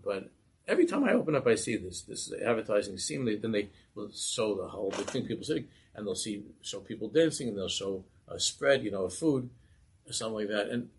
[0.04, 0.32] But
[0.68, 2.02] every time I open up, I see this.
[2.02, 2.97] This is advertising.
[2.97, 5.26] Seemingly, then they will show the whole big thing.
[5.26, 9.06] People sitting and they'll see show people dancing, and they'll show a spread, you know,
[9.06, 9.49] of food
[10.08, 10.70] or something like that.
[10.70, 10.89] And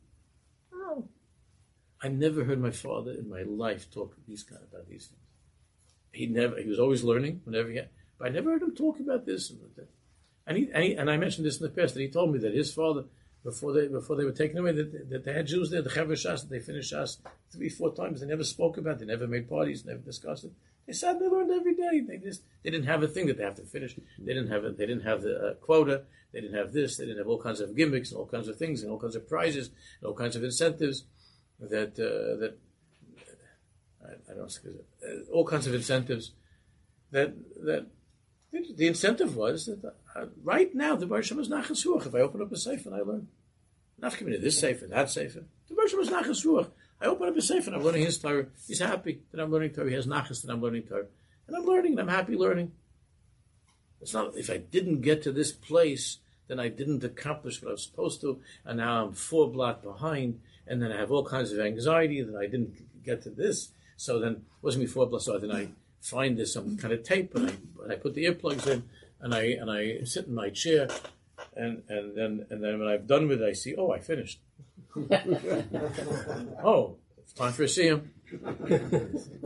[0.72, 1.04] oh,
[2.02, 5.21] I never heard my father in my life talk these kind about these things.
[6.12, 6.60] He never.
[6.60, 7.88] He was always learning whenever he had,
[8.18, 9.52] but I never heard him talk about this
[10.46, 12.38] and he, and, he, and I mentioned this in the past that he told me
[12.40, 13.04] that his father,
[13.44, 16.12] before they before they were taken away, that, that they had Jews there, the Chaver
[16.12, 17.18] Shas, they finished Shas
[17.50, 18.20] three, four times.
[18.20, 18.98] They never spoke about it.
[19.00, 20.52] They never made parties, never discussed it.
[20.86, 22.00] They sat they learned every day.
[22.06, 23.96] They just they didn't have a thing that they have to finish.
[24.18, 24.76] They didn't have it.
[24.76, 26.02] They didn't have the uh, quota.
[26.32, 26.96] They didn't have this.
[26.96, 29.16] They didn't have all kinds of gimmicks and all kinds of things and all kinds
[29.16, 31.04] of prizes and all kinds of incentives
[31.60, 32.58] that uh, that
[34.30, 34.58] I, don't
[35.02, 36.32] uh, all kinds of incentives
[37.10, 37.34] that
[37.64, 37.86] that
[38.52, 42.06] the incentive was that uh, right now the Baruch is nachas ruach.
[42.06, 43.28] If I open up a safe and I learn,
[43.98, 46.68] not coming to this safe and that safe, the Baruch is nachas ruach.
[47.00, 48.46] I open up a safe and I'm learning his Torah.
[48.66, 49.88] He's happy that I'm learning Torah.
[49.88, 51.06] He has nachas that I'm learning Torah,
[51.46, 52.72] and I'm learning and I'm happy learning.
[54.00, 57.72] It's not if I didn't get to this place, then I didn't accomplish what I
[57.72, 61.52] was supposed to, and now I'm four blocks behind, and then I have all kinds
[61.52, 63.70] of anxiety that I didn't get to this.
[64.02, 65.20] So then, it wasn't before.
[65.20, 65.68] So then I
[66.00, 67.52] find there's some kind of tape, and I,
[67.84, 68.82] and I put the earplugs in,
[69.20, 70.88] and I and I sit in my chair,
[71.54, 74.40] and and then and then when I've done with it, I see, oh, I finished.
[76.64, 78.08] oh, it's time for a siyum.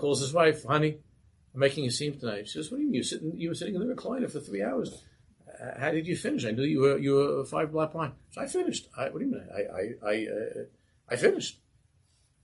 [0.01, 1.01] Calls his wife, honey,
[1.53, 2.49] I'm making a scene tonight.
[2.49, 2.95] She says, "What do you mean?
[2.95, 3.37] You sitting?
[3.37, 5.03] You were sitting in the recliner for three hours.
[5.47, 6.47] Uh, how did you finish?
[6.47, 8.15] I knew you were you were five black behind.
[8.31, 8.89] So I finished.
[8.97, 9.47] I, what do you mean?
[9.55, 10.63] I I I, uh,
[11.11, 11.61] I finished.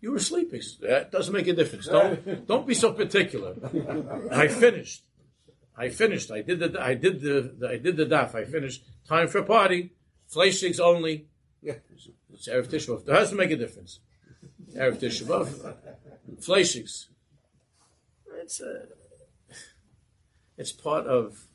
[0.03, 0.61] You were sleeping.
[0.80, 1.86] That doesn't make a difference.
[1.86, 3.55] Don't don't be so particular.
[4.32, 5.05] I finished.
[5.76, 6.32] I finished.
[6.32, 8.34] I did the I did the, the I did the daf.
[8.34, 8.82] I finished.
[9.09, 9.92] Time for party.
[10.26, 11.28] Fleshings only.
[11.62, 11.74] Yeah.
[12.32, 14.00] It's Erev Tisha It doesn't make a difference.
[14.76, 15.76] Erev Tisha B'av.
[16.40, 17.09] Fleshings.
[18.40, 18.70] It's a.
[18.70, 19.55] Uh,
[20.59, 21.46] it's part of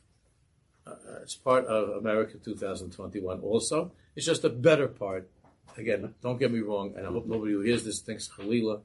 [0.88, 3.92] uh, it's part of America 2021 also.
[4.16, 5.30] It's just a better part.
[5.78, 8.82] Again, don't get me wrong, and I hope nobody who hears this thinks Khalila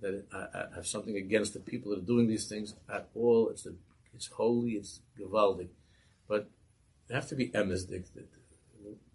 [0.00, 3.48] that I, I, have something against the people that are doing these things at all.
[3.48, 3.72] It's a,
[4.14, 5.68] it's holy, it's Gavaldi.
[6.28, 6.48] But
[7.08, 8.04] you have to be emesdik.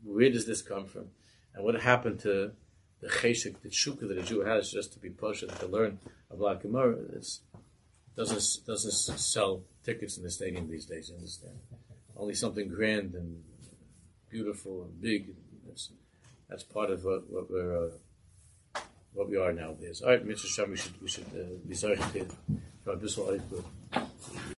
[0.04, 1.06] Where does this come from?
[1.54, 2.52] And what happened to
[3.00, 6.00] the cheshik, the shuka that a Jew has just to be pushed to learn
[6.32, 6.96] about Gemara?
[6.96, 7.28] It
[8.16, 11.10] doesn't, doesn't sell tickets in the stadium these days.
[11.10, 11.54] You understand?
[12.18, 13.44] Only something grand and
[14.30, 15.28] beautiful and big.
[15.28, 15.43] That's,
[16.50, 17.90] that's part of what, what we're uh,
[19.14, 20.02] what we are nowadays.
[20.02, 20.46] All right, Mr.
[20.46, 22.10] Sham, we should we should uh, be sorry to